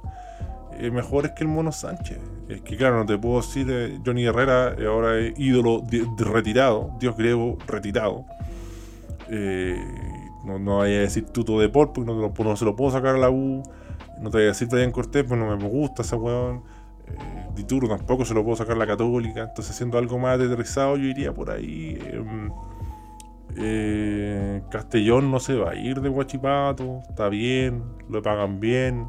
[0.77, 2.19] Eh, mejores que el Mono Sánchez.
[2.49, 5.83] Es que, claro, no te puedo decir eh, Johnny Herrera, eh, ahora es ídolo
[6.17, 8.25] retirado, dios griego retirado.
[10.43, 13.17] no, no vaya a decir Tuto de Pol, porque no, se lo puedo sacar a
[13.17, 13.63] la U.
[14.19, 16.63] No te voy a decir Brian Cortés, pues no me gusta ese weón.
[17.55, 19.43] Dituro tampoco se lo puedo sacar a la Católica.
[19.43, 21.97] Entonces, haciendo algo más aterrizado, yo iría por ahí.
[23.57, 29.07] Eh, Castellón no se va a ir de Guachipato, está bien, lo pagan bien.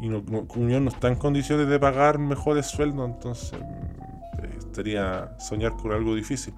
[0.00, 0.22] Y no,
[0.54, 6.14] Unión no está en condiciones de pagar mejores sueldos, entonces mm, estaría soñar con algo
[6.14, 6.54] difícil.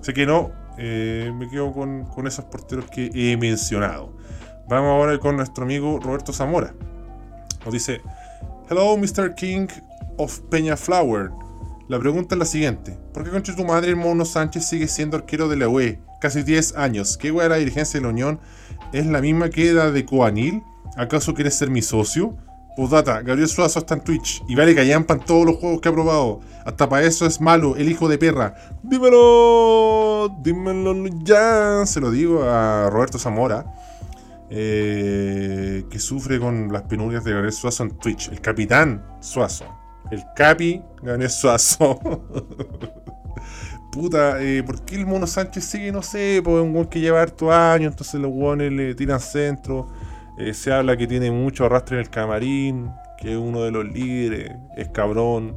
[0.00, 4.12] Así que no, eh, me quedo con, con esos porteros que he mencionado.
[4.68, 6.74] Vamos ahora con nuestro amigo Roberto Zamora.
[7.64, 8.02] Nos dice:
[8.68, 9.34] Hello, Mr.
[9.34, 9.66] King
[10.18, 11.30] of Peña Flower.
[11.88, 15.16] La pregunta es la siguiente: ¿Por qué concha tu madre el Mono Sánchez sigue siendo
[15.16, 16.00] arquero de la UE?
[16.20, 17.16] Casi 10 años.
[17.16, 18.40] ¿Qué weá la dirigencia de la Unión?
[18.92, 20.62] ¿Es la misma que era de Coanil?
[20.96, 22.36] ¿Acaso quieres ser mi socio?
[22.76, 25.92] Postdata, Gabriel Suazo está en Twitch y vale callampa en todos los juegos que ha
[25.92, 26.40] probado.
[26.66, 28.54] Hasta para eso es malo, el hijo de perra.
[28.82, 31.86] Dímelo, dímelo ya.
[31.86, 33.64] Se lo digo a Roberto Zamora,
[34.50, 38.28] eh, que sufre con las penurias de Gabriel Suazo en Twitch.
[38.28, 39.64] El capitán Suazo.
[40.10, 41.98] El capi Gabriel Suazo.
[43.96, 45.90] Puta, eh, ¿por qué el Mono Sánchez sigue?
[45.90, 49.88] No sé, pues un gol que lleva harto años, entonces los guones le tiran centro.
[50.36, 53.86] Eh, se habla que tiene mucho arrastre en el camarín, que es uno de los
[53.86, 55.56] líderes, es cabrón.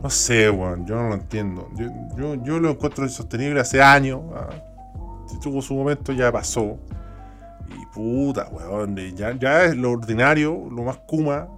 [0.00, 1.68] No sé, weón, yo no lo entiendo.
[2.16, 4.20] Yo, lo encuentro insostenible hace años.
[4.32, 4.50] ¿ah?
[5.26, 6.78] Si tuvo su momento, ya pasó.
[7.76, 11.48] Y puta, weón, ya, ya es lo ordinario, lo más kuma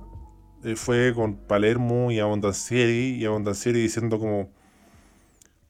[0.64, 4.48] eh, fue con Palermo y Abondancieri, y Abondancieri diciendo como,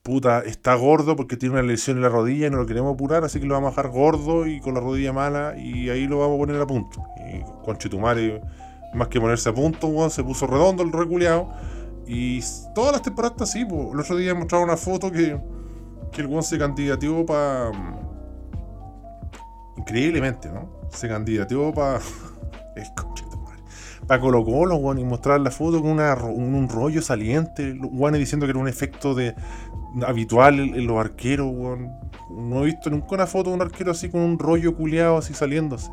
[0.03, 3.23] puta, está gordo porque tiene una lesión en la rodilla y no lo queremos apurar,
[3.23, 6.19] así que lo vamos a dejar gordo y con la rodilla mala y ahí lo
[6.19, 7.03] vamos a poner a punto.
[7.17, 8.41] Y con Chetumare,
[8.93, 11.49] más que ponerse a punto, se puso redondo el reculeado.
[12.07, 12.41] Y
[12.73, 13.93] todas las temporadas así, pues.
[13.93, 15.39] El otro día mostraba una foto que,
[16.11, 17.71] que el Juan se candidateó para...
[17.71, 17.99] Mm,
[19.77, 20.69] increíblemente, ¿no?
[20.89, 21.99] Se candidateó para...
[24.07, 28.59] para Colo Colo, y mostrar la foto con un, rollo saliente, Juan diciendo que era
[28.59, 29.35] un efecto de,
[30.05, 31.51] habitual en, los arqueros,
[32.29, 35.33] No he visto nunca una foto de un arquero así con un rollo culeado así
[35.33, 35.91] saliéndose.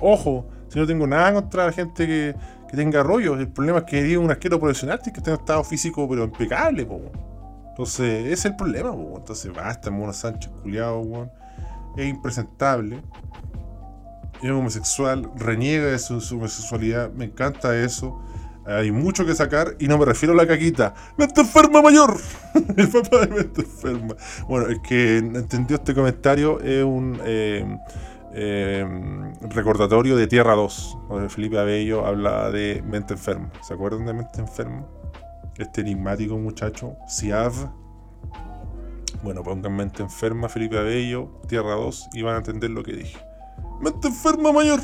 [0.00, 2.34] Ojo, si no tengo nada contra la gente que,
[2.74, 6.08] tenga rollo, el problema es que es un arquero profesional que esté en estado físico
[6.08, 6.86] pero impecable,
[7.70, 11.28] Entonces, ese es el problema, Entonces, basta, Mono Sánchez culeado,
[11.96, 13.02] Es impresentable.
[14.40, 18.22] Es homosexual, reniega de su homosexualidad, me encanta eso
[18.70, 20.94] hay mucho que sacar y no me refiero a la caquita.
[21.16, 22.16] ¡Mente enferma mayor!
[22.76, 24.14] el papá de mente enferma.
[24.48, 27.78] Bueno, el que entendió este comentario es un eh,
[28.32, 28.86] eh,
[29.50, 33.50] recordatorio de Tierra 2, donde Felipe Abello habla de mente enferma.
[33.62, 34.86] ¿Se acuerdan de mente enferma?
[35.58, 37.52] Este enigmático muchacho, Siav.
[39.22, 43.18] Bueno, pongan mente enferma, Felipe Abello, Tierra 2, y van a entender lo que dije.
[43.80, 44.80] Mente enferma mayor.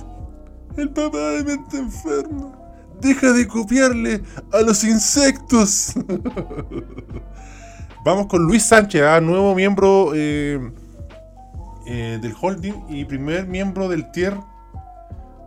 [0.77, 2.66] El papá de mente enferma.
[3.01, 5.95] Deja de copiarle a los insectos.
[8.07, 9.21] Vamos con Luis Sánchez, ¿ah?
[9.21, 10.61] nuevo miembro eh,
[11.87, 14.37] eh, del holding y primer miembro del tier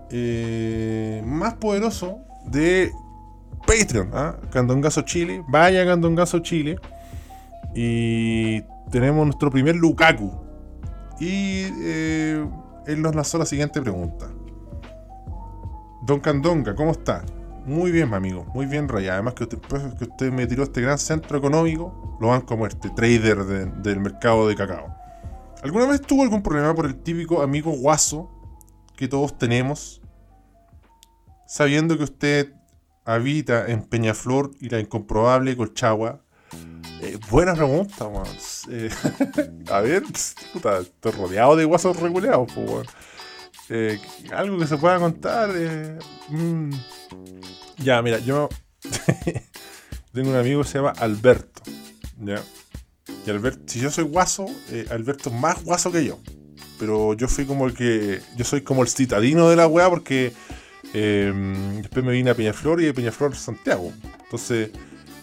[0.10, 2.92] eh, más poderoso de
[3.66, 4.10] Patreon.
[4.14, 4.36] ¿ah?
[4.52, 5.42] Candongazo Chile.
[5.48, 6.78] Vaya Candongazo Chile.
[7.74, 10.32] Y tenemos nuestro primer Lukaku.
[11.20, 14.28] Y él nos lanzó la siguiente pregunta.
[16.02, 17.24] Don Candonga, ¿cómo está?
[17.70, 19.14] Muy bien, amigo, muy bien, Raya.
[19.14, 22.66] Además que usted, pues, que usted me tiró este gran centro económico, lo van como
[22.66, 24.92] este trader del mercado de cacao.
[25.62, 28.28] ¿Alguna vez tuvo algún problema por el típico amigo guaso
[28.98, 30.02] que todos tenemos?
[31.46, 32.54] Sabiendo que usted
[33.06, 36.24] habita en Peñaflor y la incomprobable Colchagua.
[37.02, 38.26] Eh, buena pregunta, man.
[38.72, 38.90] Eh,
[39.72, 40.02] a ver,
[40.54, 42.88] puta, estoy rodeado de guasos regulados, pues,
[43.70, 44.02] eh,
[44.36, 45.52] algo que se pueda contar.
[46.30, 46.72] Mm.
[47.82, 48.50] Ya, mira, yo
[50.14, 51.62] tengo un amigo que se llama Alberto.
[52.20, 52.42] ¿ya?
[53.26, 56.20] Y Alberto, si yo soy guaso, eh, Alberto es más guaso que yo.
[56.78, 58.22] Pero yo fui como el que.
[58.38, 60.34] Yo soy como el citadino de la weá porque
[60.94, 63.92] em, después me vine a Peñaflor y de Peñaflor Santiago.
[64.24, 64.72] Entonces,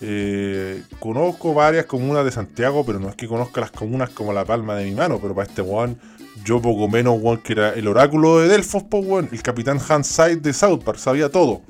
[0.03, 4.45] eh, conozco varias comunas de Santiago, pero no es que conozca las comunas como la
[4.45, 5.19] palma de mi mano.
[5.21, 5.99] Pero para este weón,
[6.45, 10.37] yo poco menos, weón, que era el oráculo de Delfos, pues, weón, el capitán Hanside
[10.37, 11.62] de South Park, sabía todo.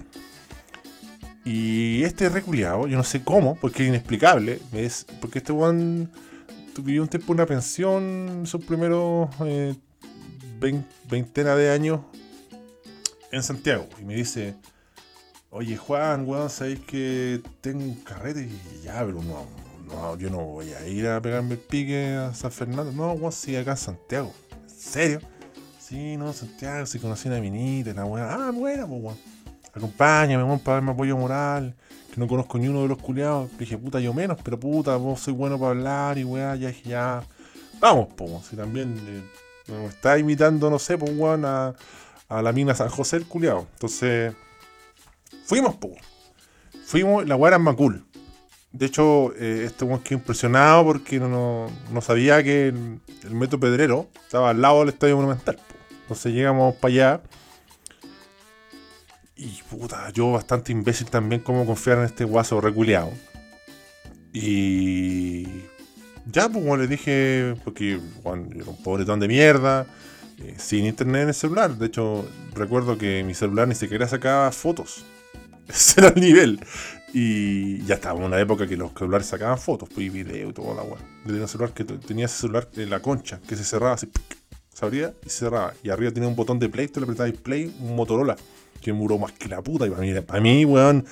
[1.47, 6.11] Y este reculiado, yo no sé cómo, porque es inexplicable, es porque este weón
[6.83, 9.77] vivió un tiempo en una pensión, sus primeros eh,
[11.09, 12.01] veintena de años
[13.31, 13.87] en Santiago.
[14.01, 14.57] Y me dice,
[15.51, 19.47] oye Juan, weón, sabéis que tengo un carrete y ya, pero no,
[19.87, 22.91] no, yo no voy a ir a pegarme el pique a San Fernando.
[22.91, 24.35] No, weón, sí, acá en Santiago.
[24.65, 25.21] ¿En serio?
[25.79, 28.27] Sí, no, Santiago, si conocí a una minita, la weón.
[28.29, 29.36] Ah, buena, pues weón
[29.77, 31.75] acompáñame, weón, para darme apoyo moral,
[32.13, 33.51] que no conozco ni uno de los culiados.
[33.59, 36.89] Dije, puta, yo menos, pero puta, vos soy bueno para hablar y weá, ya dije,
[36.89, 37.23] ya.
[37.79, 39.23] Vamos, pues, si también eh,
[39.71, 41.75] me está imitando, no sé, pues, weón, a,
[42.29, 43.67] la mina San José el culiado.
[43.75, 44.35] Entonces,
[45.45, 45.95] fuimos, pues.
[46.87, 48.05] Fuimos, la weá era Macul.
[48.73, 53.59] De hecho, eh, este weón quedó impresionado porque no, no, sabía que el, el, metro
[53.59, 55.59] Pedrero estaba al lado del Estadio Monumental.
[56.03, 57.23] Entonces llegamos para allá
[59.37, 63.13] y puta, yo bastante imbécil también como confiar en este guaso reculeado.
[64.33, 65.45] Y
[66.25, 69.87] ya, pues como les dije, porque bueno, yo era un pobretón de mierda,
[70.39, 71.77] eh, sin internet en el celular.
[71.77, 75.05] De hecho, recuerdo que mi celular ni siquiera sacaba fotos.
[75.69, 76.61] Ese era el nivel.
[77.13, 80.75] Y ya estaba en una época que los celulares sacaban fotos, pues, video y toda
[80.75, 80.99] la weá.
[81.27, 84.09] Tenía celular que tenía ese celular en la concha, que se cerraba así,
[84.73, 85.73] se abría y se cerraba.
[85.83, 88.37] Y arriba tenía un botón de play, tú le apretabas play, Motorola
[88.87, 89.85] que muró más que la puta.
[89.85, 91.05] Y para mí, para mí weón,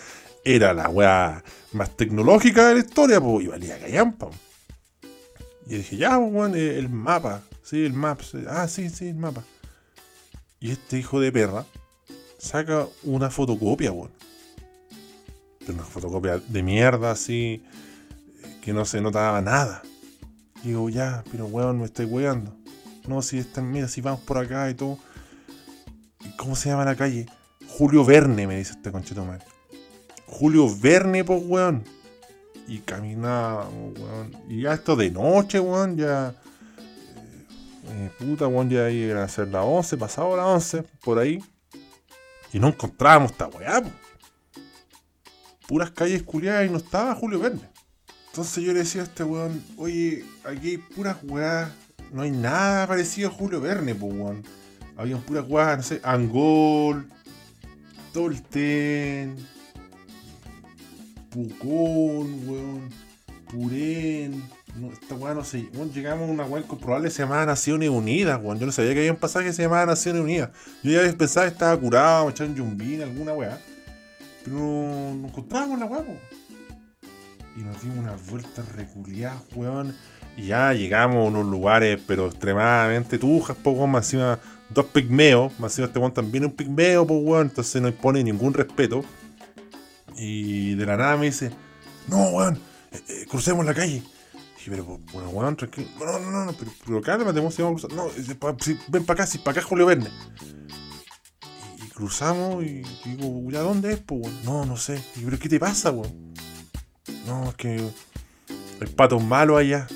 [0.44, 4.30] era la weá más tecnológica de la historia, pues, y valía callampa.
[5.66, 7.42] Y dije, ya, weón, eh, el mapa.
[7.64, 8.22] Sí, el mapa.
[8.48, 9.42] Ah, sí, sí, el mapa.
[10.60, 11.66] Y este hijo de perra
[12.38, 14.12] saca una fotocopia, weón.
[15.58, 17.64] Pero una fotocopia de mierda, así,
[18.62, 19.82] que no se notaba nada.
[20.62, 22.56] Y digo, ya, pero weón, me estoy weando.
[23.08, 24.96] No, si están, mira, si vamos por acá y todo.
[26.37, 27.26] ¿Cómo se llama la calle?
[27.76, 29.44] Julio Verne, me dice este conchito madre.
[30.26, 31.82] Julio Verne, pues, weón.
[32.68, 34.37] Y caminaba, weón.
[34.48, 36.28] Y ya esto de noche, weón, ya.
[36.28, 41.42] Eh, eh, puta, weón, ya iba a ser la 11, pasado la 11, por ahí.
[42.52, 43.94] Y no encontrábamos esta weá, pues.
[45.66, 47.68] Puras calles culiadas y no estaba Julio Verne.
[48.28, 51.72] Entonces yo le decía a este weón, oye, aquí hay puras weas,
[52.12, 54.44] no hay nada parecido a Julio Verne, pues weón.
[54.96, 57.08] Habían puras weas, no sé, Angol,
[58.14, 59.35] Tolten,
[61.31, 62.88] Pucón, weón,
[63.50, 64.40] Purén.
[64.92, 65.68] esta weá no sé.
[65.92, 68.61] Llegamos a una weá incomprobable se llamaba Naciones Unidas, weón.
[68.61, 70.50] Yo no sabía que había un pasaje que se llamaba Naciones Unidas.
[70.85, 73.58] Yo ya pensaba que estaba curado, me echaban yumbín, alguna weá.
[74.44, 76.04] Pero no encontramos la weá,
[77.56, 79.92] Y nos dimos unas vueltas reculiadas, weón.
[80.37, 84.38] Y ya llegamos a unos lugares, pero extremadamente tujas, poco más encima
[84.75, 88.22] dos pigmeos, más encima este weón también es un pigmeo, pues weón, entonces no impone
[88.22, 89.04] ningún respeto.
[90.16, 91.50] Y de la nada me dice,
[92.08, 92.58] no weón,
[92.92, 94.02] eh, eh, crucemos la calle.
[94.66, 95.88] Y pero bueno, weón, tranquilo.
[95.98, 97.92] No, no, no, no, pero, pero cálmate, vamos a cruzar.
[97.92, 98.08] No,
[98.88, 100.10] ven para acá, si para acá Julio Verne.
[101.85, 104.44] Y, cruzamos y digo, ¿ya dónde es, pues weón?
[104.44, 105.02] No, no sé.
[105.16, 106.35] Y, pero ¿qué te pasa, weón?
[107.27, 107.77] No, es que
[108.81, 109.87] el pato malo allá.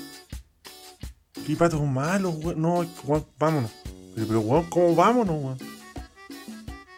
[1.45, 2.61] qué patos malos, weón.
[2.61, 2.85] No,
[3.37, 3.71] vámonos.
[4.19, 5.57] Pero, pero, weón, ¿cómo vámonos, weón?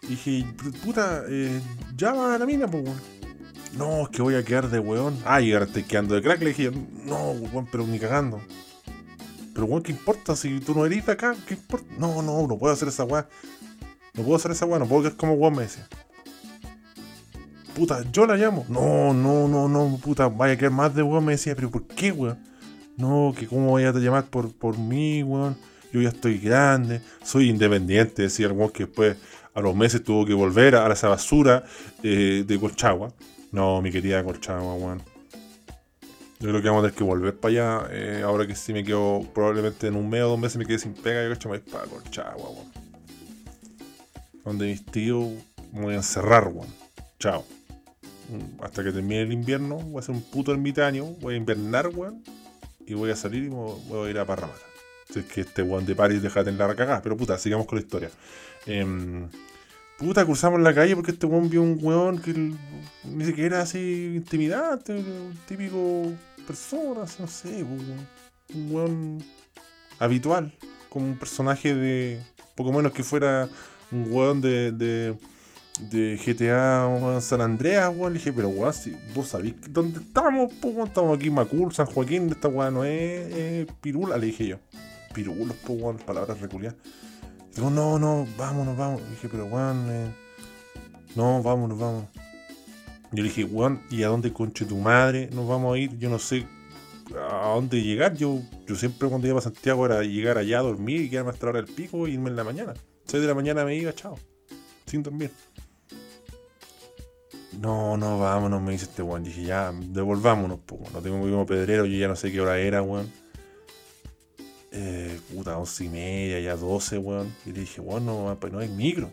[0.09, 0.43] dije,
[0.83, 1.61] puta, eh,
[1.95, 2.97] llama a la mina, pues, weón.
[3.77, 5.17] No, es que voy a quedar de weón.
[5.23, 6.41] Ah, y ahora estoy quedando de crack.
[6.41, 6.71] Le dije,
[7.05, 8.41] no, weón, pero ni cagando.
[9.53, 10.35] Pero weón, ¿qué importa?
[10.35, 11.85] Si tú no eres de acá, ¿qué importa?
[11.99, 13.29] No, no, no puedo hacer esa weá.
[14.15, 15.87] No puedo hacer esa weá, no puedo quedar como weón, me decía.
[17.75, 18.65] Puta, yo la llamo.
[18.67, 21.85] No, no, no, no, puta, vaya a quedar más de weón, me decía, pero ¿por
[21.85, 22.39] qué, weón?
[22.97, 25.55] No, que cómo voy a llamar por, por mí, weón.
[25.91, 29.17] Yo ya estoy grande, soy independiente, decía el que después
[29.53, 31.63] a los meses tuvo que volver a, esa basura
[32.03, 33.13] eh, de Colchagua.
[33.51, 35.01] No, mi querida Colchagua, weón.
[36.39, 37.87] Yo creo que vamos a tener que volver para allá.
[37.91, 40.79] Eh, ahora que sí me quedo, probablemente en un mes o dos meses me quedé
[40.79, 41.23] sin pega.
[41.23, 42.71] Yo cacho para Colchagua, weón.
[44.43, 45.27] Donde mis tíos
[45.73, 46.69] me voy a encerrar, weón.
[47.19, 47.45] Chao.
[48.29, 51.05] Mm, hasta que termine el invierno, voy a ser un puto ermitaño.
[51.19, 52.23] Voy a invernar, weón.
[52.87, 54.70] Y voy a salir y me voy a ir a Parramatta.
[55.33, 57.01] Que este weón de París deja de tener la cagada.
[57.01, 58.09] Pero puta, sigamos con la historia.
[58.65, 58.85] Eh,
[59.97, 64.13] puta, cruzamos la calle porque este weón vio un weón que ni siquiera era así
[64.15, 65.03] intimidante,
[65.47, 66.11] típico
[66.47, 69.23] persona, no sé, un weón
[69.99, 70.51] habitual,
[70.89, 72.19] como un personaje de
[72.55, 73.47] poco menos que fuera
[73.91, 75.15] un weón de, de,
[75.91, 78.13] de GTA San Andreas, weón.
[78.13, 81.85] Le dije, pero weón, si vos sabés dónde estamos, pues estamos aquí en Macul, San
[81.85, 84.57] Joaquín, esta weón no es, pirula, le dije yo.
[85.13, 86.77] Pirulos, pues weón, palabras reculiadas.
[87.55, 89.01] Digo, no, no, vámonos, vamos.
[89.09, 90.13] dije, pero weón, eh,
[91.15, 92.05] no, vámonos, vamos.
[93.11, 95.97] Yo le dije, weón, ¿y a dónde conche tu madre nos vamos a ir?
[95.97, 96.47] Yo no sé
[97.29, 98.15] a dónde llegar.
[98.15, 101.45] Yo, yo siempre cuando iba a Santiago era llegar allá a dormir y quedarme hasta
[101.47, 102.73] la hora del pico e irme en la mañana.
[103.07, 104.17] 6 de la mañana me iba, chao.
[104.85, 105.31] Sin dormir.
[107.59, 109.23] No, no, vámonos, me dice este weón.
[109.23, 112.81] Dije, ya, devolvámonos, pues, no tengo como pedrero, yo ya no sé qué hora era,
[112.81, 113.20] weón
[114.71, 117.33] eh, puta, once y media, ya doce, weón.
[117.45, 119.11] Y le dije, weón, no, pues no hay micro.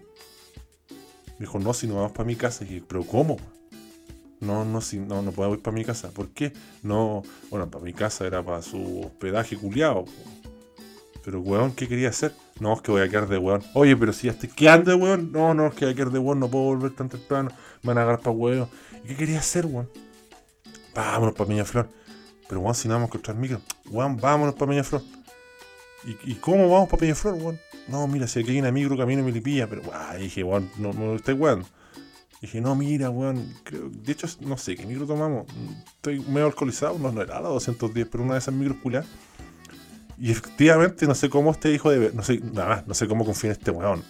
[1.38, 2.64] Me dijo, no, si no vamos para mi casa.
[2.64, 3.36] Y dije, pero ¿cómo?
[4.40, 6.10] No, no, si, no, no puedo ir para mi casa.
[6.10, 6.52] ¿Por qué?
[6.82, 10.04] No, bueno, para mi casa era para su hospedaje culiado.
[11.24, 12.32] Pero, weón, ¿qué quería hacer?
[12.60, 13.62] No, es que voy a quedar de weón.
[13.74, 15.32] Oye, pero si ya estoy quedando de weón.
[15.32, 17.50] No, no, es que voy a quedar de weón, no puedo volver tan temprano.
[17.82, 18.68] Me van a agarrar para weón.
[19.04, 19.90] ¿Y qué quería hacer, weón?
[20.94, 21.88] Vámonos para Flor
[22.48, 23.60] Pero, weón, si no vamos a encontrar micro.
[23.90, 25.02] Weón, vámonos para Flor
[26.04, 27.58] ¿Y, cómo vamos para Peñaflor, weón?
[27.88, 30.92] No, mira, si aquí hay una micro camino me lipilla, pero guay, dije, weón, no,
[30.92, 31.64] no estoy weón.
[32.40, 35.46] Dije, no, mira, weón, creo, de hecho, no sé qué micro tomamos.
[35.96, 38.78] Estoy medio alcoholizado, no, no era la 210, pero una de esas micros.
[40.20, 42.12] Y efectivamente, no sé cómo este hijo de.
[42.12, 44.04] No sé, nada no sé cómo confía en este weón.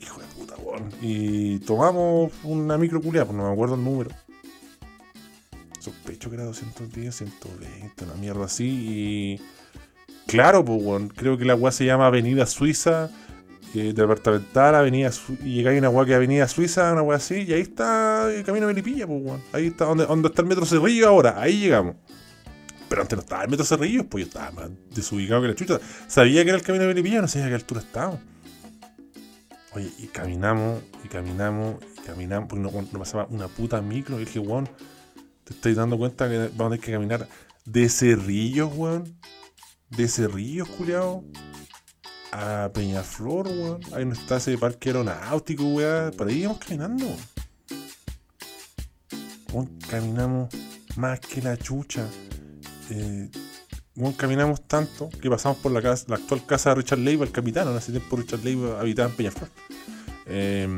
[0.00, 0.90] Hijo de puta, weón.
[1.00, 4.10] Y tomamos una micro pues no me acuerdo el número.
[5.78, 8.64] Sospecho que era 210, 120, una mierda así.
[8.64, 9.40] Y
[10.26, 13.10] Claro, pues, bueno, creo que la weá se llama Avenida Suiza,
[13.74, 15.10] eh, departamental, Avenida
[15.42, 18.44] y llega a una weá que Avenida Suiza, una weá así, y ahí está el
[18.44, 19.42] camino Melipilla, pues, bueno.
[19.52, 21.96] Ahí está donde, donde está el metro Cerrillo ahora, ahí llegamos.
[22.88, 25.80] Pero antes no estaba el metro Cerrillo, pues yo estaba más desubicado que la chucha.
[26.06, 28.20] Sabía que era el camino Melipilla, no sabía a qué altura estábamos.
[29.74, 34.38] Oye, y caminamos, y caminamos, y caminamos, porque no, pasaba una puta micro, y dije,
[34.38, 34.68] weón,
[35.44, 37.28] te estoy dando cuenta que vamos a tener que caminar
[37.64, 39.14] de Cerrillo, weón
[39.96, 41.24] de Cerrillos, culiao,
[42.32, 43.80] a Peñaflor, weón.
[43.94, 46.12] Ahí no está ese parque aeronáutico, weón.
[46.12, 47.06] Por ahí íbamos caminando.
[49.52, 50.48] Weón, caminamos
[50.96, 52.06] más que la chucha.
[52.90, 53.30] Eh,
[54.16, 57.68] caminamos tanto que pasamos por la, casa, la actual casa de Richard Leiva, el capitán.
[57.68, 59.50] En ese tiempo Richard Leiva habitaba en Peñaflor.
[60.26, 60.68] Eh,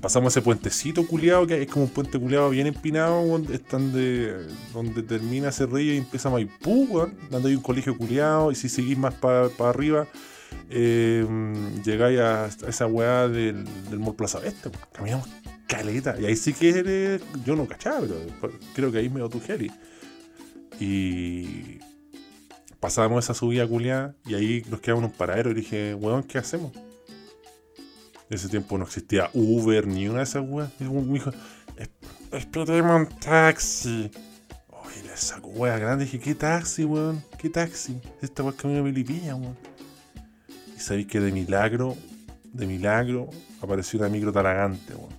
[0.00, 5.66] pasamos ese puentecito culiado, que es como un puente culiado bien empinado, donde termina ese
[5.66, 9.50] río y empieza Maipú, weón, donde hay un colegio culiado, y si seguís más para
[9.58, 10.06] arriba,
[10.70, 11.26] eh,
[11.84, 15.28] llegáis a, esa weá del, del Mall Plaza Este, caminamos
[15.66, 18.06] caleta, y ahí sí que yo no cachaba,
[18.40, 19.70] pero creo que ahí me Tujeri.
[20.78, 21.78] Y
[22.78, 26.38] pasamos esa subida culiada, y ahí nos quedamos en un paradero, y dije, weón, ¿qué
[26.38, 26.72] hacemos?
[28.28, 30.70] En ese tiempo no existía Uber ni una de esas weas.
[30.80, 31.30] Y me dijo,
[32.32, 34.10] esperemos un taxi.
[34.68, 36.04] Oye, le saco wea grande.
[36.04, 37.22] Dije, ¿qué taxi, weón?
[37.38, 38.00] ¿Qué taxi?
[38.20, 39.56] Esta wea camino de Melipilla, weón.
[40.76, 41.96] Y sabéis que de milagro,
[42.52, 43.30] de milagro,
[43.62, 45.14] apareció una micro talagante, weón.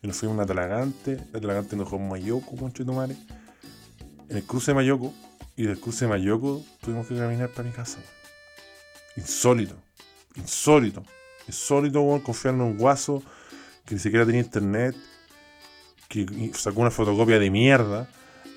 [0.00, 1.18] Y nos fuimos a una talagante.
[1.32, 2.56] La talagante nos dejó en Mayoco,
[2.92, 3.16] madre.
[4.28, 5.12] En el cruce de Mayoco.
[5.56, 7.98] Y del cruce de Mayoco tuvimos que caminar para mi casa.
[9.16, 9.76] Insólito.
[10.36, 11.04] Insólito.
[11.48, 13.22] Es sólido, weón, confiar en un guaso
[13.84, 14.96] que ni siquiera tenía internet,
[16.08, 18.08] que sacó una fotocopia de mierda,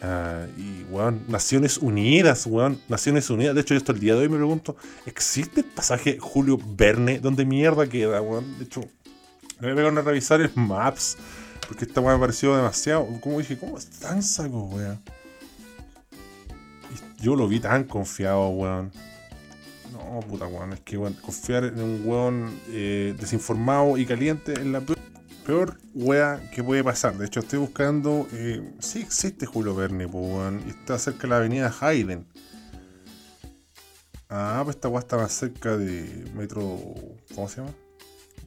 [0.02, 2.80] Ah, y, weón, Naciones Unidas, weón.
[2.90, 3.56] Naciones Unidas.
[3.56, 4.76] De hecho, yo hasta el día de hoy me pregunto,
[5.06, 7.20] ¿existe el pasaje Julio Verne?
[7.20, 8.58] ¿Dónde mierda queda, weón?
[8.60, 8.82] De hecho,
[9.60, 11.18] me voy a pegar a revisar el Maps.
[11.68, 13.08] Porque esta weón me pareció demasiado.
[13.22, 15.02] Como dije, ¿cómo es tan saco, weón?
[17.20, 18.92] Yo lo vi tan confiado, weón.
[20.06, 20.74] No, puta weón.
[20.74, 24.82] Es que, weón, confiar en un weón eh, desinformado y caliente en la
[25.46, 27.18] peor wea que puede pasar.
[27.18, 28.28] De hecho, estoy buscando.
[28.34, 32.28] Eh, sí existe Julio Verne, pues, y está cerca de la avenida Hayden.
[34.30, 36.80] Ah, pues esta wea está más cerca de Metro.
[37.34, 37.74] ¿Cómo se llama?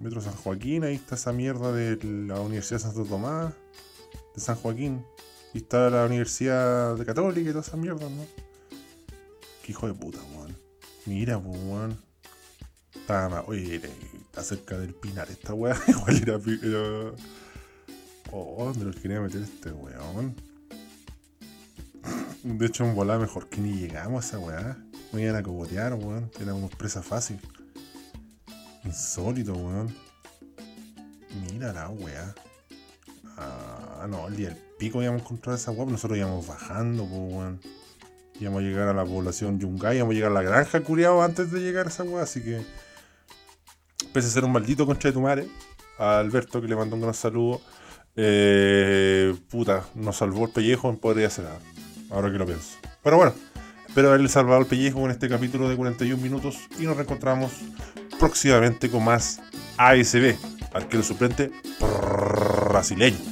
[0.01, 0.85] Metro San Joaquín.
[0.85, 3.53] Ahí está esa mierda de la Universidad de Santo Tomás.
[4.35, 5.05] De San Joaquín.
[5.55, 8.27] Y está la Universidad de Católica y toda esa mierda, ¿no?
[9.63, 10.68] Qué hijo de puta, weón.
[11.09, 11.99] Mira, pues, weón.
[12.95, 15.75] Está, oye, está cerca del Pinar esta weá.
[15.89, 16.35] Igual era.
[16.35, 17.13] era...
[18.31, 20.37] Oh, ¿dónde los quería meter este weón?
[22.43, 24.77] De hecho, un volá mejor que ni llegamos a esa weá.
[25.13, 26.31] Me iban a cogotear, weón.
[26.39, 27.41] Éramos presa fácil.
[28.85, 29.95] Insólito, weón.
[31.51, 32.35] Mira la weá.
[33.39, 35.87] Ah, no, el día del pico íbamos a encontrar esa weá.
[35.87, 37.61] Nosotros íbamos bajando, weón.
[38.41, 41.51] Íbamos a llegar a la población Yungay, íbamos a llegar a la granja, curiado, antes
[41.51, 42.23] de llegar a esa weá.
[42.23, 42.61] Así que
[44.13, 45.49] pese a ser un maldito contra de tu madre,
[45.99, 47.61] a Alberto, que le mandó un gran saludo,
[48.17, 51.47] eh, puta, nos salvó el pellejo, podría ser
[52.11, 52.77] ahora que lo pienso.
[53.03, 53.35] Pero bueno,
[53.87, 57.53] espero haberle salvado el pellejo con este capítulo de 41 minutos y nos reencontramos
[58.19, 59.41] próximamente con más
[59.77, 60.37] ASB,
[60.73, 61.51] arquero suplente
[62.69, 63.28] brasileño.